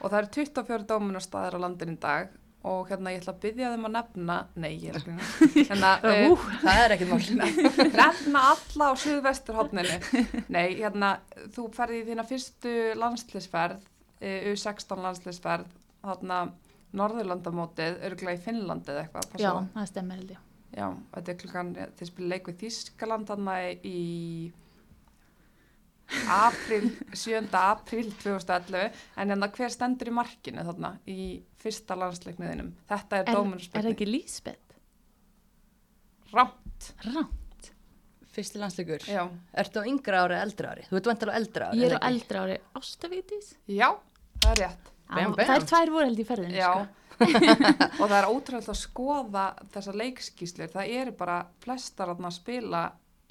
[0.00, 2.32] og það eru 24 Dominos staðir á landinu í dag
[2.66, 5.26] og hérna ég ætla að byggja þeim að nefna, nei, ég er grina,
[5.70, 7.50] hérna, uh, Það er ekkert mál.
[8.00, 9.98] nefna alla á suðvesturhóttninu.
[10.50, 11.12] Nei, hérna,
[11.54, 13.86] þú ferði í þína fyrstu landslisferð,
[14.18, 15.70] eh, U16 landslisferð,
[16.02, 16.42] þarna
[16.96, 19.40] Norðurlandamótið, örgulega í Finnlandi eða eitthvað.
[19.42, 19.88] já, það?
[19.92, 20.44] stemmer held ég.
[20.76, 24.00] Já, þetta er klukkan, þið spila leik við Þískaland þarna í
[26.30, 27.48] april, 7.
[27.58, 31.20] april 2011, en hérna hver stendur í markinu þarna í
[31.66, 32.70] fyrsta landsleikniðinum?
[32.88, 33.92] Þetta er Er, er dómunarspurning.
[33.96, 34.62] ekki Lísbeth?
[36.32, 37.28] Rámt, Rám.
[38.36, 39.00] Fyrsti landsleikur.
[39.08, 39.22] já.
[39.56, 40.82] Ertu á yngra ári, eldra ári?
[40.90, 41.78] Þú ert vantilega á eldra ári.
[41.80, 43.54] Ég er eða á eldra ári Ástavítis.
[43.72, 43.88] Já,
[44.42, 44.90] það er rétt.
[45.08, 45.46] Bam, Á, bam.
[45.46, 46.86] Það er tvær voru held í ferðinu Já, sko.
[48.02, 50.68] og það er ótrúlega að skoða þessar leikskíslir.
[50.74, 52.82] Það eru bara flestar að spila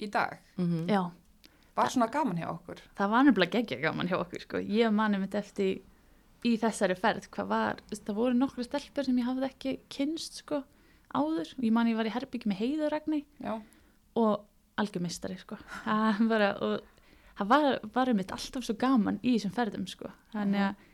[0.02, 0.40] í dag.
[0.58, 0.88] Mhm.
[0.90, 1.04] Já,
[1.76, 2.80] Var svona gaman hjá okkur.
[2.96, 4.58] það var nefnilega geggja gaman hjá okkur sko.
[4.58, 5.82] Ég mani mitt eftir
[6.46, 10.62] í þessari ferð hvað var, það voru nokkru stelpur sem ég hafði ekki kynst sko
[11.16, 11.52] áður.
[11.62, 13.54] Ég mani ég var í herbyggi með heiðuragni Já,
[14.20, 14.44] og
[14.80, 15.58] algjörmistari sko.
[15.84, 16.76] Það bara, og
[17.38, 20.12] það var, var mitt alltaf svo gaman í þessum ferðum sko.
[20.34, 20.84] Þannig að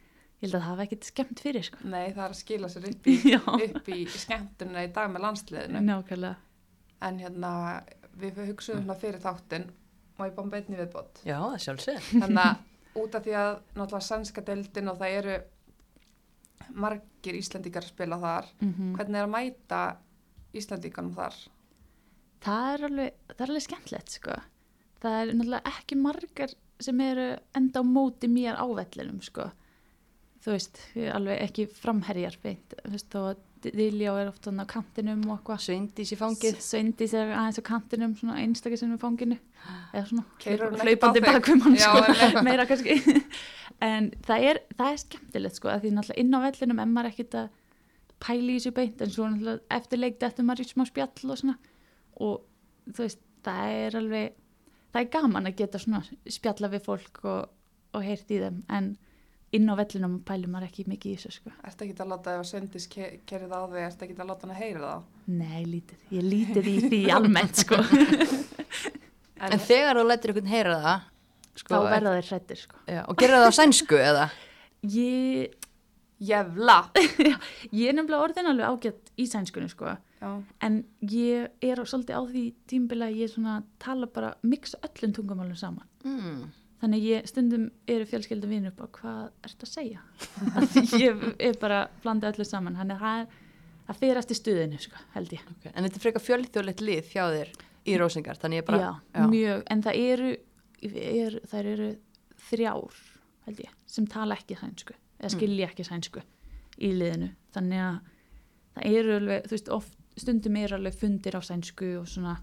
[0.42, 1.82] ég held að það hafa ekkert skemmt fyrir sko.
[1.84, 3.16] nei, það er að skila sér upp í,
[3.68, 5.84] upp í skemmtunina í dag með landsliðinu.
[5.86, 6.34] nákvæmlega.
[7.02, 7.52] En hérna,
[8.18, 9.70] við hugsuðum hérna fyrir þáttinn
[10.18, 11.22] og ég bara beinni viðbót.
[11.26, 12.04] Já, það sjálfsög.
[12.12, 12.68] Þannig að
[12.98, 15.36] út af því að náttúrulega sænska deildin og það eru
[16.72, 18.46] margir Íslendingar að spila þar.
[18.60, 19.82] Mm Hvernig er að mæta
[20.52, 21.36] Íslendinganum þar?
[22.42, 24.36] það er alveg, það er alveg skemmtilegt sko.
[25.02, 27.26] það er náttúrulega ekki margar sem eru
[27.58, 29.50] enda á móti mér á vellinum sko.
[30.42, 30.80] þú veist,
[31.14, 35.62] alveg ekki framherjar beint, þú veist, og Diljá er oft á kantinum og eitthvað.
[35.66, 36.58] Sveindís í fangið.
[36.64, 39.38] Sveindís er aðeins á kantinum svona einstakir sem við fanginu.
[39.94, 42.98] Eða svona ekkert hlaupandi bakum hann sko, meira kannski.
[43.82, 47.32] En það er, það er skemmtilegt sko því náttúrulega inn á vellinum er maður ekkit
[47.40, 47.48] að
[48.22, 51.40] pæla í þessu beint en svo náttúrulega eftir leikti eftir maður í smá spjall og
[51.40, 51.56] svona.
[52.22, 52.44] Og
[52.92, 54.36] þú veist, það er alveg
[54.92, 56.02] það er gaman að geta svona
[56.36, 57.48] spjalla við fólk og,
[57.96, 58.60] og heyrt í þeim.
[58.70, 58.92] En
[59.52, 62.42] inn á vellinum pælum maður ekki mikið í þessu sko Ertu ekki að láta ef
[62.42, 65.02] að Svendis ke- kerið á þig, ertu ekki að láta hann að heyra það?
[65.40, 67.80] Nei, lítið, ég lítið í því almennt sko
[69.42, 71.06] En þegar þú lætir einhvern heyra það,
[71.58, 74.26] sko, þá verða þeir hrættir sko Já, og gerir það á sænsku eða?
[74.94, 75.56] Ég,
[76.22, 76.76] Jævla!
[77.74, 79.90] ég er nefnilega orðin alveg ágætt í sænskunni sko
[80.22, 80.28] Já,
[80.62, 80.76] en
[81.10, 85.88] ég er svolítið á því tímbila að ég svona tala bara mixa öllum tungumálum saman
[86.02, 86.48] Mm.
[86.82, 90.04] Þannig ég stundum eru fjölskyldum vinur upp á hvað ertu að segja?
[91.02, 92.76] Ég er bara blanda öllu saman.
[92.78, 93.26] Þannig að
[93.86, 95.44] það, fyrir eftir stuðinu sko, held ég.
[95.56, 95.72] Okay.
[95.72, 97.52] En þetta er frekar fjölþjóðlegt lið hjá þér
[97.86, 98.80] í Rósingar, bara...
[99.14, 100.32] já, mjög, en það eru
[100.82, 101.88] er, það eru
[102.48, 103.00] þrjár
[103.46, 106.22] held ég, sem tala ekki sænsku eða skilja ekki sænsku
[106.82, 107.98] í liðinu, þannig að
[108.76, 112.36] það eru alveg, þú veist, oft stundum er alveg fundir á sænsku og svona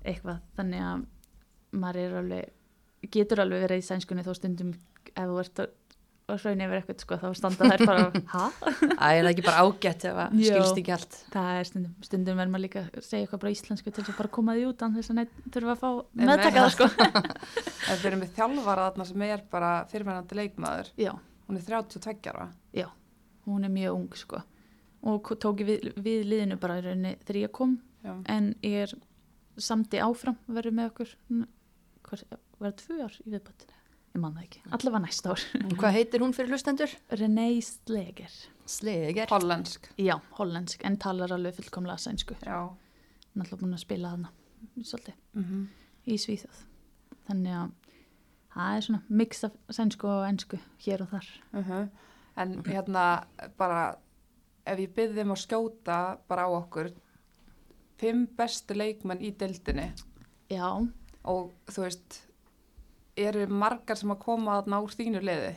[0.00, 1.04] eitthvað, þannig að
[1.80, 2.54] maður er alveg,
[3.08, 4.72] getur alveg verið í sænskunni þó stundum
[5.14, 5.76] ef þú ert að
[6.30, 8.02] hraun yfir eitthvað sko, þá standa þær bara
[8.34, 8.42] hæ?
[8.86, 10.50] Æ, er það ekki bara ágætt ef að Já.
[10.52, 11.16] skilst ekki allt?
[11.32, 14.20] Það er stundum, stundum verður maður líka að segja eitthvað bara íslensku til þess að
[14.20, 15.90] bara koma því út þess að neitt þurfa að fá
[16.20, 16.88] meðtaka það sko.
[17.90, 20.92] við erum með þjálfara þarna sem er bara fyrirmennandi leikmaður.
[21.02, 21.12] Já,
[21.50, 22.44] Hún er 32 ára.
[22.78, 22.86] já,
[23.48, 24.38] hún er mjög ung sko
[25.02, 27.72] og ko- tók ég við, við liðinu bara þegar ég kom
[28.06, 28.12] Já.
[28.30, 28.92] en er
[29.58, 31.14] samti áfram verður með okkur
[32.06, 32.22] hvað,
[32.60, 33.76] verður tvö ár í viðbættinu
[34.10, 35.42] ég man það ekki, allavega næsta ár.
[35.64, 36.94] Og hvað heitir hún fyrir hlustendur?
[37.14, 38.32] Renee Sleger.
[38.66, 39.30] Sleger.
[39.30, 39.86] Hollensk.
[39.98, 42.66] já, hollensk, en talar alveg fullkomlega sænsku, Já.
[42.66, 44.32] hann er alltaf búin að spila hana
[44.82, 45.68] svolítið Mm
[46.08, 46.60] í Svíþjóð.
[47.28, 47.72] Þannig að
[48.54, 51.28] það er svona mix af sænsku og ensku hér og þar.
[51.52, 51.88] Uh
[52.40, 53.26] En hérna
[53.58, 53.96] bara
[54.64, 55.96] ef ég byrði um að skjóta
[56.30, 56.92] bara á okkur
[58.00, 59.90] fimm bestu leikmenn í deildinni.
[60.48, 60.78] Já,
[61.24, 62.20] og þú veist
[63.16, 65.52] eru margar sem að koma að ná þínu liði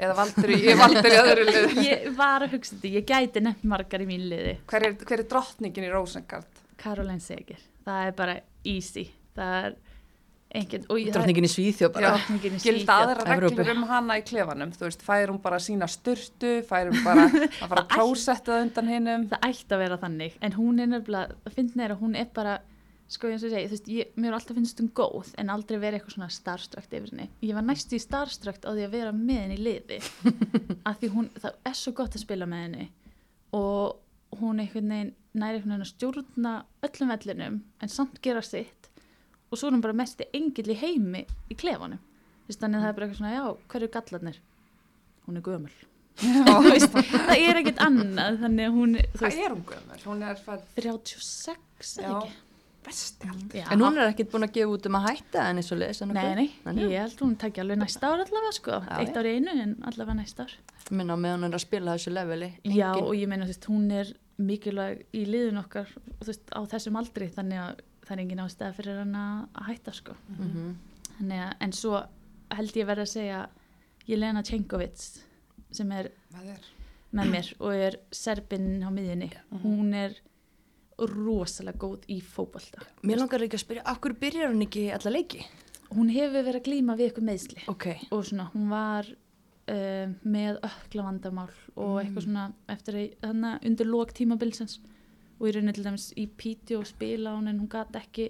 [0.00, 3.64] eða valdur í, valdur í öðru liði ég var að hugsa þetta, ég gæti nefnt
[3.68, 4.56] margar í mín liði.
[4.70, 6.60] hver er, hver er drottningin í Rosengard?
[6.80, 9.74] Caroline Seger, það er bara easy, það er
[10.60, 12.08] enginn, og ég- Drottningin í Svíþjóð bara.
[12.14, 13.10] drottningin í Gilda Svíþjóð.
[13.20, 17.04] aðra reglur um hana í klefanum þú veist, fær hún bara sína styrtu fær hún
[17.04, 17.26] bara
[17.62, 21.36] að fara prósetta það undan hinnum það ætti að vera þannig en hún er nefnilega,
[21.46, 22.56] að finna er að hún er bara
[23.10, 25.50] sko eins og ég segi, þú veist, ég, mér er alltaf finnst hún góð en
[25.50, 28.92] aldrei verið eitthvað svona starstrukt yfir henni, ég var næstu í starstrukt á því að
[28.94, 29.98] vera með henni í liði.
[30.88, 32.86] Af því hún, það er svo gott að spila með henni
[33.58, 36.52] og hún einhvern veginn næri einhvern veginn að stjórna
[36.86, 38.90] öllum vellinum en samt gera sitt
[39.50, 41.98] og svo er hún bara mesti engill í heimi í klefanum,
[42.44, 44.38] þú veist, þannig að það er bara eitthvað svona já, hver eru gallarnir?
[45.26, 45.72] Hún er gömul.
[46.70, 50.00] Veist, það er ekkert annað þannig að hún, þú veist, er hún gömur?
[50.04, 52.16] Hún er fætt 36 eða Já.
[52.20, 52.49] ekki
[52.84, 53.66] besti aldrei Já.
[53.74, 56.00] En hún er ekkert búin að gefa út um að hætta henni svo leiðis.
[56.06, 59.18] Nei, nei, ég held hún takja alveg næsta ár allavega sko, Já, eitt já.
[59.20, 60.54] ár í einu en allavega næsta ár.
[60.90, 62.50] Minna með hún er að spila þessu leveli.
[62.64, 65.86] Já Engin- og ég meina þú veist, hún er mikilvæg í liðun okkar
[66.20, 69.92] þú veist, á þessum aldri þannig að það er engin ástæða fyrir hann að hætta
[69.94, 70.16] sko.
[70.38, 70.74] Mhm.
[71.20, 72.06] Þannig að, en svo
[72.50, 73.40] held ég verið að segja
[74.08, 75.04] Jelena Čenkovic
[75.70, 76.64] sem er Hvað er?
[77.14, 79.30] með mér og er serbinn á miðjunni,
[79.62, 80.14] hún er
[81.08, 82.84] rosalega góð í fótbolta.
[83.02, 85.44] Mér langar ekki að spyrja, af hverju byrjar hún ekki alla leiki?
[85.90, 87.64] Hún hefur verið að glíma við eitthvað meðsli.
[87.72, 87.86] Ok.
[88.14, 93.90] og svona, hún var uh, með ökla vandamál og eitthvað svona eftir þannig að undir
[93.90, 94.78] lók tímabilsins
[95.40, 98.28] og í rauninu til dæmis í píti og spila hún en hún gat ekki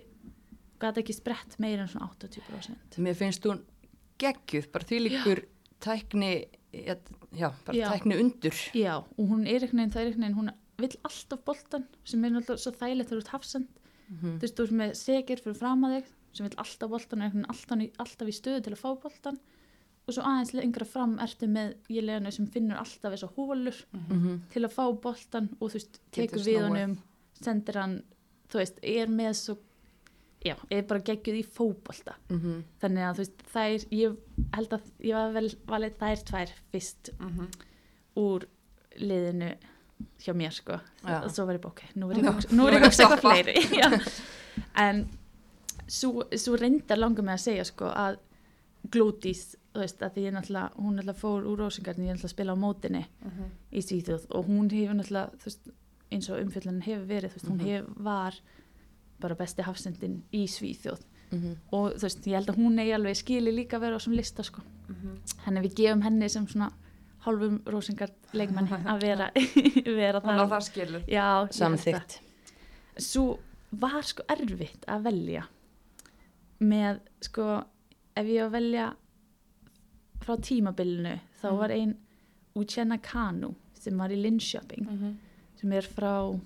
[0.81, 3.65] gat ekki sprett meira en svona 80% Mér finnst hún
[4.21, 5.41] geggjuð, bara því líkur
[5.81, 6.31] tækni,
[6.73, 7.87] já, bara Já.
[7.93, 8.57] tækni undur.
[8.77, 10.51] já, og hún er einhvern veginn, það er einhvern veginn hún
[10.81, 13.69] vill alltaf boltan sem er náttúrulega svo þægilegt þegar þú ert hafsend
[14.11, 14.39] Mhm.
[14.39, 17.33] þú veist, þú ert með segir fyrir fram að þig sem vill alltaf boltan og
[17.49, 19.39] alltaf, í- alltaf í stöðu til að fá boltan
[20.09, 24.41] og svo aðeins lengra fram ertu með ég leginu sem finnur alltaf þessar hólur Mhm.
[24.51, 26.99] til að fá boltan og þú veist, tekur við honum
[27.41, 28.03] sendir hann,
[28.49, 29.59] þú veist, er með svo
[30.45, 32.65] já, er bara geggjuð í fótbolta Mhm.
[32.81, 34.17] þannig að þú veist, þær, ég
[34.55, 37.49] held að ég var vel valið þær tvær fyrst Mhm.
[38.17, 38.45] úr
[38.99, 39.57] liðinu
[40.21, 41.25] hjá mér sko Já.
[41.25, 43.55] og svo var ég bara, ok, nú er ég að hugsa- eitthvað fleiri
[44.87, 45.09] en
[45.89, 48.19] svo, svo reyndar langar mig að segja sko að
[48.91, 52.55] Glódís, þú veist, að því ég náttúrulega hún náttúrulega fór úr Rósingarni, ég náttúrulega spila
[52.57, 53.51] á mótinni Mhm.
[53.77, 55.69] í Svíþjóð og hún hefur náttúrulega þú veist,
[56.11, 57.67] eins og umfyllunin hefur verið þú veist, hún Mhm.
[57.67, 58.35] hef, var
[59.21, 61.57] bara besti hafsendin í Svíþjóð Mhm.
[61.73, 64.17] og þú veist, ég held að hún eigi alveg skili líka að vera á þessum
[64.17, 64.63] lista sko
[65.45, 66.73] henni við gefum henni sem svona
[67.27, 69.31] hálfum Rósingard leikmanni að vera,
[70.01, 71.53] vera Hún á það skilur Já, það.
[71.59, 72.19] Samþygt.
[73.01, 73.39] Svo
[73.81, 75.45] var sko erfitt að velja
[76.61, 77.45] með sko
[78.17, 78.87] ef ég var að velja
[80.21, 81.59] frá tímabilinu þá Mhm.
[81.59, 81.95] var ein
[82.57, 85.15] Uchenna Kanu sem var í Linköping Mhm.
[85.61, 86.39] sem er frá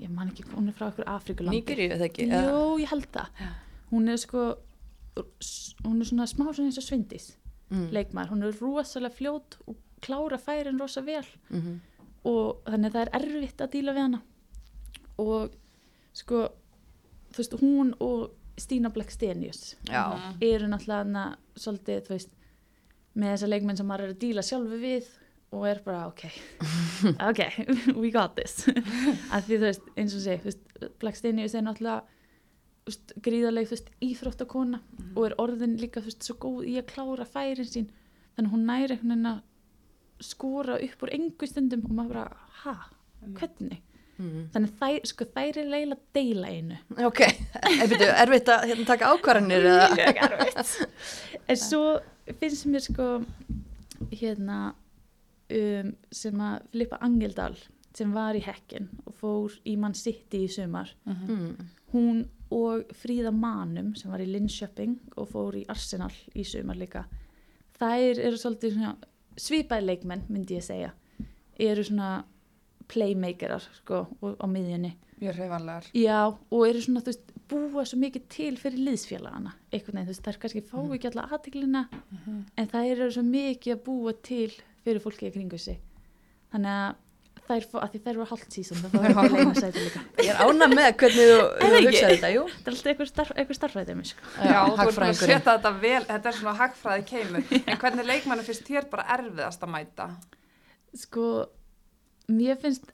[0.00, 2.26] ég man ekki, hún er frá okkur Afrikulandi Nýgeríu, eða ekki?
[2.28, 3.48] Jó, ég held það Já.
[3.92, 4.56] hún er sko
[5.84, 7.36] hún er svona smá svona eins og svindis
[7.70, 7.88] Mm.
[7.92, 11.80] leikmaður, hún er rosalega fljót og klára færin rosa vel Mhm.
[12.24, 14.20] og þannig að það er erfitt að díla við hana
[15.18, 15.50] og
[16.12, 16.48] sko
[17.32, 19.74] þú veist, hún og Stína Blackstenius.
[19.88, 20.36] Mhm.
[20.40, 22.28] eru náttúrulega hana svolítið, þú veist
[23.16, 25.06] með þessa leikmenn sem maður er að díla sjálfu við
[25.52, 26.24] og er bara, ok
[27.30, 27.40] ok,
[28.00, 28.66] we got this
[29.34, 32.02] að því þú veist, eins og sé Blackstenius er náttúrulega
[32.90, 34.80] veist, gríðarleg, þú veist, íþróttakona
[35.14, 37.90] og er orðin líka, veist, svo góð í að klára færin sín,
[38.36, 39.42] þannig hún næri einhvern veginn að
[40.24, 42.76] skora upp úr engu stundum og maður bara, ha,
[43.24, 43.82] hvernig?
[44.14, 44.42] Mhm.
[44.54, 46.76] þannig þær, sko, þær er að deila einu.
[47.02, 47.20] Ok,
[47.90, 49.66] byrju, erfitt að hérna, taka ákvarðanir
[49.98, 50.74] mjög erfitt.
[51.50, 51.98] En svo
[52.40, 53.08] finnst mér sko
[54.14, 54.58] hérna
[55.50, 57.56] um, sem að Filippa Angeldal
[57.94, 60.94] sem var í hekkin og fór í mann sitti í sumar.
[61.04, 61.58] Mm.
[61.92, 62.24] hún
[62.54, 67.04] og Fríða Manum sem var í Linköping og fór í Arsenal í sumar líka.
[67.80, 68.78] Þær eru svolítið
[69.40, 70.92] svipaði leikmenn myndi ég segja.
[71.58, 72.24] Eru svona
[72.90, 74.92] playmakerar sko á miðjunni.
[75.96, 80.40] Já, og eru svona, veist, búa svo mikið til fyrir liðsfélagana, einhvern veginn, veist, þær
[80.42, 81.84] kannski fá ekki alla aðteglina,
[82.58, 84.50] en það eru svo mikið að búa til
[84.84, 85.78] fyrir fólki í kringu sig.
[86.52, 87.00] Þannig að
[87.48, 90.30] þær, fó- að því þær voru hálft sísón það fór ekki leina sæti líka Ég
[90.32, 92.44] er ána með hvernig þú, Er þú það hugsaði þetta, jú.
[92.54, 94.30] þetta er alltaf einhver, starf, einhver starfræði mig sko.
[94.38, 97.46] Já, þú ert búin að setja þetta vel, þetta er svona hagfræði keimur.
[97.74, 100.08] En hvernig leikmannu finnst þér bara erfiðast að mæta?
[100.94, 101.26] sko,
[102.30, 102.92] mér finnst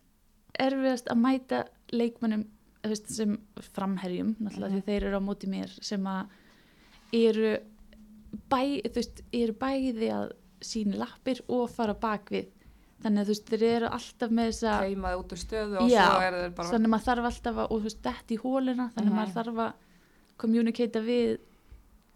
[0.61, 1.59] erfiðast að mæta
[1.92, 2.46] leikmannum
[2.86, 3.34] veist, sem
[3.76, 6.30] framherjum náttúrulega því þeir eru á móti mér sem að
[7.20, 7.51] eru
[8.51, 10.32] bæ, þú veist, eru bæði að
[10.64, 12.48] sína lappir og fara bak við
[13.03, 16.05] þannig að þú veist, þeir eru alltaf með þessa Keimaði út úr stöðu og Já,
[16.11, 16.68] svo er þeir bara...
[16.74, 19.18] þannig að maður þarf alltaf að, og þú veist, dett í hóluna þannig að Mhm.
[19.20, 19.72] maður þarf að
[20.40, 21.38] kommunikata við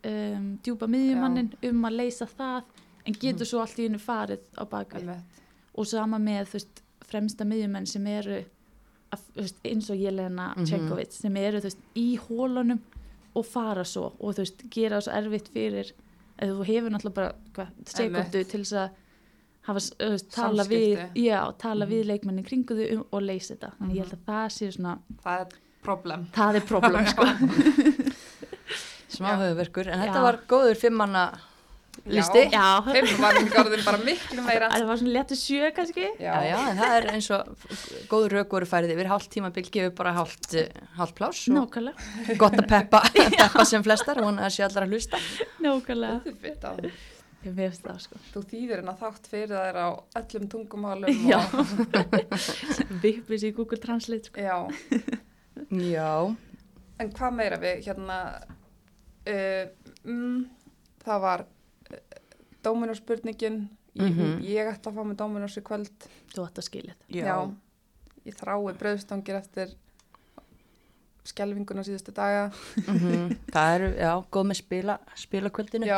[0.04, 2.62] um, djúpa miðjumannin um að leysa það
[3.06, 5.40] en getur svo allt í hennu farið á Einmitt.
[5.74, 8.38] og sama með þú veist, fremsta miðjumenn sem eru
[9.14, 10.66] að, veist, eins og Jelena Mhm.
[10.66, 12.80] Čekovic sem eru þú veist, í hólunum
[13.34, 15.92] og fara svo og þú veist, gera það svo erfitt fyrir
[16.38, 18.90] eða þú hefur náttúrulega bara hva, sekundu til þess að
[19.66, 21.92] hafa, veist, tala við, já, tala Mhm.
[21.92, 24.98] við leikmennin kringu þau um, og leysa þetta þannig ég held að það sé svona,
[25.24, 26.26] Það er problem.
[26.34, 27.24] það er problem sko.
[29.14, 30.22] Smá höfuverkur, en þetta Já.
[30.24, 31.24] var góður fimmanna
[32.10, 32.40] listi.
[32.50, 34.68] já, Fimm var orðin bara miklu meira.
[34.72, 37.68] það var svona léttu sjö kannski Já, já, en það er eins og
[38.10, 41.14] góður voru færið yfir, hálft tímabil gefur bara hálft, eh, hálft
[41.54, 43.02] nákvæmlega, gott að peppa,
[43.38, 45.22] peppa sem flestar, hún að sé allar að hlusta.
[45.62, 46.90] nákvæmlega.
[47.44, 49.88] Ég veist það sko Þú þýðir hérna þátt fyrir þær á
[50.20, 51.38] öllum tungumálum Já.
[51.52, 52.34] og...
[53.02, 54.40] vippis í Google Translate sko.
[54.40, 54.58] Já.
[55.70, 56.10] Já,
[57.02, 58.18] En hvað meira við hérna,
[59.26, 59.64] uh,
[60.06, 60.44] mm,
[61.04, 62.02] það var uh,
[62.64, 63.64] Dóminóspurningin,
[63.94, 64.40] ég, Mhm.
[64.42, 66.06] ég ætti að fá með Dóminós í kvöld.
[66.34, 67.36] þú átt að skilja þetta já,
[68.24, 69.74] Ég þrái bröðstangir eftir
[71.24, 72.48] skelvinguna síðustu daga.
[72.84, 75.88] mhm, það eru, já, góð með spila, spilakvöldinu.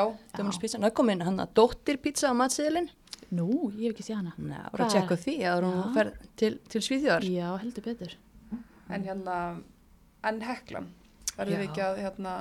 [0.60, 2.90] Pizza, það er komin hann að dóttir pizza á matsiðilinn.
[3.34, 6.52] nú, ég hef ekki séð hana Ná, voru að tjekka því að hún fer til,
[6.70, 7.24] til Svíþjóðar.
[7.26, 8.12] já, heldur betur
[8.86, 9.36] en hérna,
[10.22, 10.86] en heklan.
[11.36, 12.34] Verðum við ekki að hérna,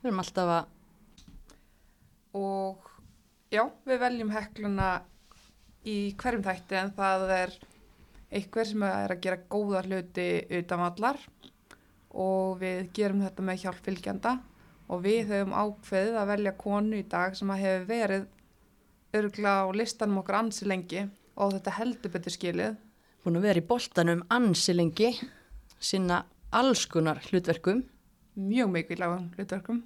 [0.00, 0.68] Við erum alltaf að,
[2.38, 2.86] og
[3.52, 4.90] já, við veljum hekluna
[5.90, 7.56] í hverjum þætti en það er
[8.30, 10.28] einhver sem er að gera góða hluti
[10.60, 11.18] utan allar
[12.10, 14.36] og við gerum þetta með hjálp fylgjanda
[14.90, 18.28] og við höfum ákveðið að velja konu í dag sem að hefur verið
[19.20, 21.04] örgla á listanum okkur ansi lengi
[21.40, 22.76] og þetta heldur betur skilið.
[23.24, 25.10] búin að vera í boltanum ansi lengi,
[25.78, 27.84] sinna alls konar hlutverkum.
[28.34, 29.82] Mjög mikilvægum hlutverkum,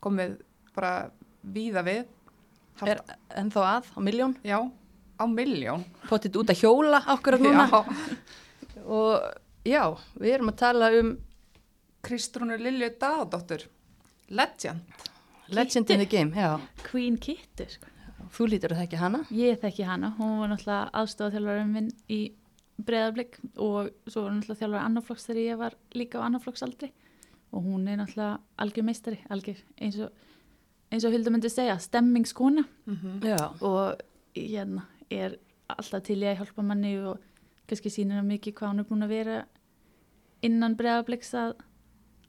[0.00, 0.38] komið
[0.74, 1.10] bara
[1.42, 2.06] víða við.
[2.86, 3.02] Er
[3.36, 4.58] ennþá að á miljón, Já,
[5.22, 5.84] á milljón.
[6.08, 7.68] pottit út að hjóla okkur að núna.
[7.70, 7.84] Já,
[8.82, 9.22] Og
[9.64, 9.84] já,
[10.18, 11.12] við erum að tala um
[12.02, 13.62] Kristrúnu Lilju Daðadóttur,
[14.28, 14.80] legend.
[15.48, 16.58] Legend in the Game, já.
[16.90, 17.86] Queen Kitty sko.
[18.32, 19.18] Þú lítur að þekki hana.
[19.30, 22.20] ég þekki hana, hún var náttúrulega aðstofaþjálfarinn minn í
[22.82, 26.88] breðablík og svo var náttúrulega þjálfari annarflokks þegar ég var líka á annarflokksaldri
[27.52, 30.10] og hún er náttúrulega algjör meistari algjör eins og
[30.92, 33.52] eins og Hulda myndi segja, stemmingskona Mm Já.
[33.60, 34.00] og
[34.34, 34.82] hérna
[35.12, 35.36] er
[35.72, 37.20] alltaf til ég að hjálpa manni og
[37.70, 39.36] kannski sýnir hann mikið hvað hún er búin að vera
[40.44, 41.54] innan breðabliks að,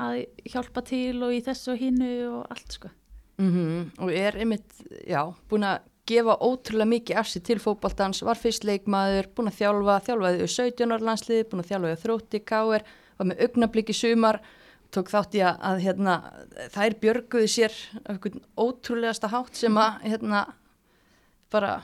[0.01, 0.19] að
[0.53, 2.93] hjálpa til og í þessu og hinnu og allt sko.
[3.41, 4.75] Mm Og er einmitt,
[5.09, 9.59] já, búin að gefa ótrúlega mikið af sér til fótboltans, var fyrst leikmaður, búin að
[9.61, 12.83] þjálfa, þjálfaði við 17 ára landsliði, búin að þjálfa við þrótti káir,
[13.17, 14.39] var með augnablík í sumar,
[14.93, 16.17] tók þátt í að, að hérna,
[16.75, 17.77] þær björguðu sér
[18.59, 20.43] ótrúlegasta hátt sem að, hérna,
[21.53, 21.79] bara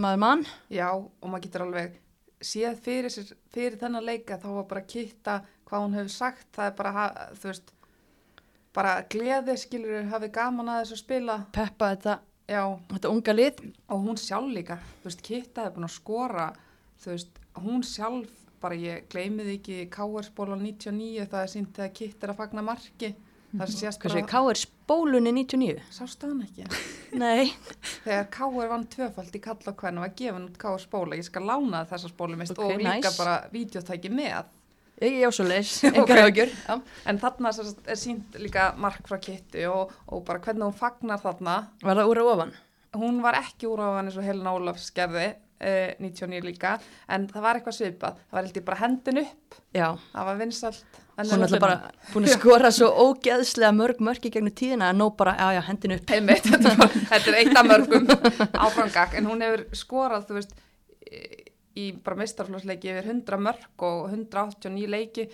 [0.00, 0.44] maður mann.
[0.72, 1.96] Já, og maður getur alveg
[2.44, 5.36] séð fyrir, sér, fyrir þennan leika þá var bara að kitta
[5.66, 7.72] hvað hún hefur sagt, það er bara, þú veist,
[8.76, 12.16] bara gleði skilur hafið gaman að þessu spila, Peppa þetta,
[12.52, 13.62] já, þetta unga lið.
[13.88, 16.48] og hún sjálf líka, þú veist, Kitta er búin að skora,
[17.02, 21.96] þú veist, hún sjálf, bara ég gleymið ekki Káarsból á 99, það er sínt þegar
[21.98, 23.14] Kitta er að fagna marki,
[23.56, 25.80] Hversu, bara, Káir spólunni 99?
[25.94, 26.66] sástu hann ekki?
[27.22, 27.52] Nei.
[28.04, 31.84] Þegar Káar vann tvöfald í kalla hvernig var gefin út Káar spóla, ég skal lána
[31.88, 33.16] þessa spólu mist Ok, og líka nice.
[33.18, 34.52] bara vídeotæki með.
[34.96, 35.28] Ég er
[36.00, 36.08] Ok.
[36.08, 36.52] engar ágjör.
[36.68, 36.76] Já.
[37.06, 37.50] En þarna
[37.92, 41.56] er sínt líka mark frá Kitty og, og bara hvernig hún fagnar þarna.
[41.84, 42.54] Var það úr að ofan?
[42.96, 45.26] Hún var ekki úr á hann eins og Helena Ólafs gerði,
[45.60, 46.78] eh, 99 líka,
[47.12, 48.22] en það var eitthvað svipað.
[48.30, 49.88] Það var held ég bara hendin upp, Já.
[50.14, 51.02] það var vinsalt.
[51.16, 51.76] Hún er alltaf bara
[52.12, 55.62] búin að skora svo ógeðslega mörg mörg í gegnum tíðina að nó bara, já já,
[55.70, 56.10] hendin upp.
[56.12, 58.06] Einmitt, þetta, þetta er eitt af mörgum
[58.66, 60.52] áframgak, en hún hefur skorað, þú veist,
[61.76, 65.26] í bara meistarflósleiki yfir 100 mörg og 189 leiki.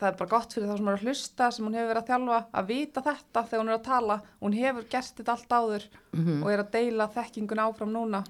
[0.00, 2.12] Það er bara gott fyrir þá sem er að hlusta, sem hún hefur verið að
[2.12, 4.16] þjálfa, að vita þetta þegar hún er að tala.
[4.40, 6.42] Hún hefur gert þetta allt áður Mhm.
[6.44, 8.22] og er að deila þekkinguna áfram núna.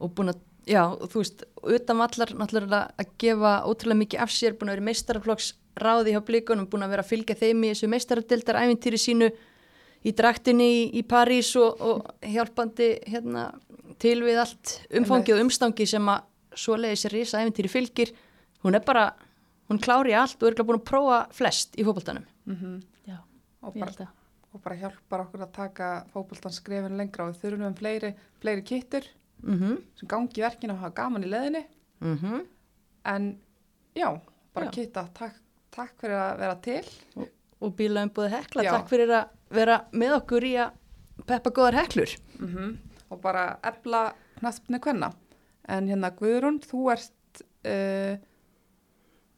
[0.00, 4.52] Og búin að, Já, þú veist, utan allar náttúrulega að gefa ótrúlega mikið af sér,
[4.52, 5.46] búin að vera í meistaraflokks
[5.82, 9.30] ráði hjá blíkunum, búin að vera að fylgja þeim í þessu meistaradildar æfintýri sínu
[10.06, 13.48] í draktinni í, í París og, og hjálpandi hérna,
[13.98, 16.28] til við allt umfangið og umstangi sem að
[16.58, 18.14] svoleiðis er risa æfintýri fylgir.
[18.64, 19.10] Hún er bara,
[19.70, 22.26] hún klári allt og er örugglega búin að prófa flest í fótboltanum.
[22.46, 23.18] Mm Já,
[23.62, 24.16] og, ég bara, held að.
[24.52, 29.06] og bara hjálpar okkur að taka fótboltans skrefin lengra og við þurfum fleiri, fleiri kittur
[29.42, 29.82] Mm -hmm.
[29.94, 31.64] sem gangi verkinu og hafa gaman í leðinni
[32.00, 32.46] Mm
[33.04, 33.38] en
[33.94, 34.20] já,
[34.54, 35.34] bara kitta takk,
[35.78, 36.82] takk fyrir að vera til.
[37.58, 38.72] Og bílaumbúði hekla, Já.
[38.76, 40.76] takk fyrir að vera með okkur í að
[41.26, 42.18] peppa góðar heklur.
[42.38, 42.76] mm
[43.08, 45.12] og bara ebla knaspni kvenna.
[45.68, 48.18] En hérna Guðrún, þú ert uh,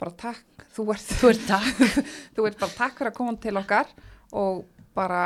[0.01, 0.65] bara takk.
[0.75, 1.83] Þú ert, Þú ert takk.
[2.35, 3.91] þú ert bara takk fyrir að koma til okkar.
[4.35, 4.65] Og
[4.97, 5.23] bara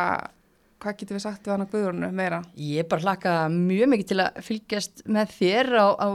[0.85, 2.43] hvað getum við sagt við hana Guðrúnu meira?
[2.61, 6.09] Ég bara hlaka mjög mikið til að fylgjast með þér á, á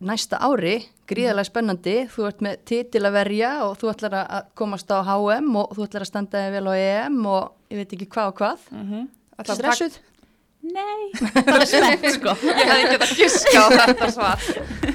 [0.00, 0.76] næsta ári,
[1.10, 1.96] gríðarlega spennandi.
[2.08, 5.86] Þú ert með titil að verja og þú ætlar að komast á HM og þú
[5.88, 8.58] ætlar að standa þig vel á EM og ég veit ekki hvað og hvað.
[8.70, 9.08] mm -hmm.
[9.54, 9.98] Stressuð?
[10.62, 11.12] Nei,
[11.52, 12.28] bara spennt sko.
[12.44, 14.38] ég hefði ekki að giska á þetta svar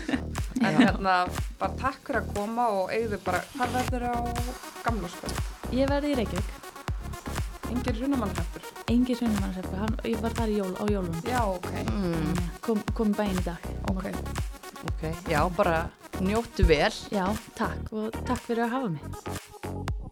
[0.65, 1.15] en hérna
[1.59, 4.17] bara takk fyrir að koma og eigðu bara hvað verður á
[4.85, 5.39] gamlóskvöld
[5.73, 6.51] Ég verði í Reykjavík,
[7.71, 11.21] engir hrunamannhættur engin sunnumannasefku, ég var þar í jól, á jólum.
[11.25, 13.57] já, ok, Mm, Kom, kom í bæinn í dag.
[13.89, 14.05] ok
[14.85, 15.89] Ok, já, bara
[16.21, 16.93] njóttu vel.
[17.11, 17.25] Já,
[17.57, 20.04] takk og takk fyrir að hafa mig.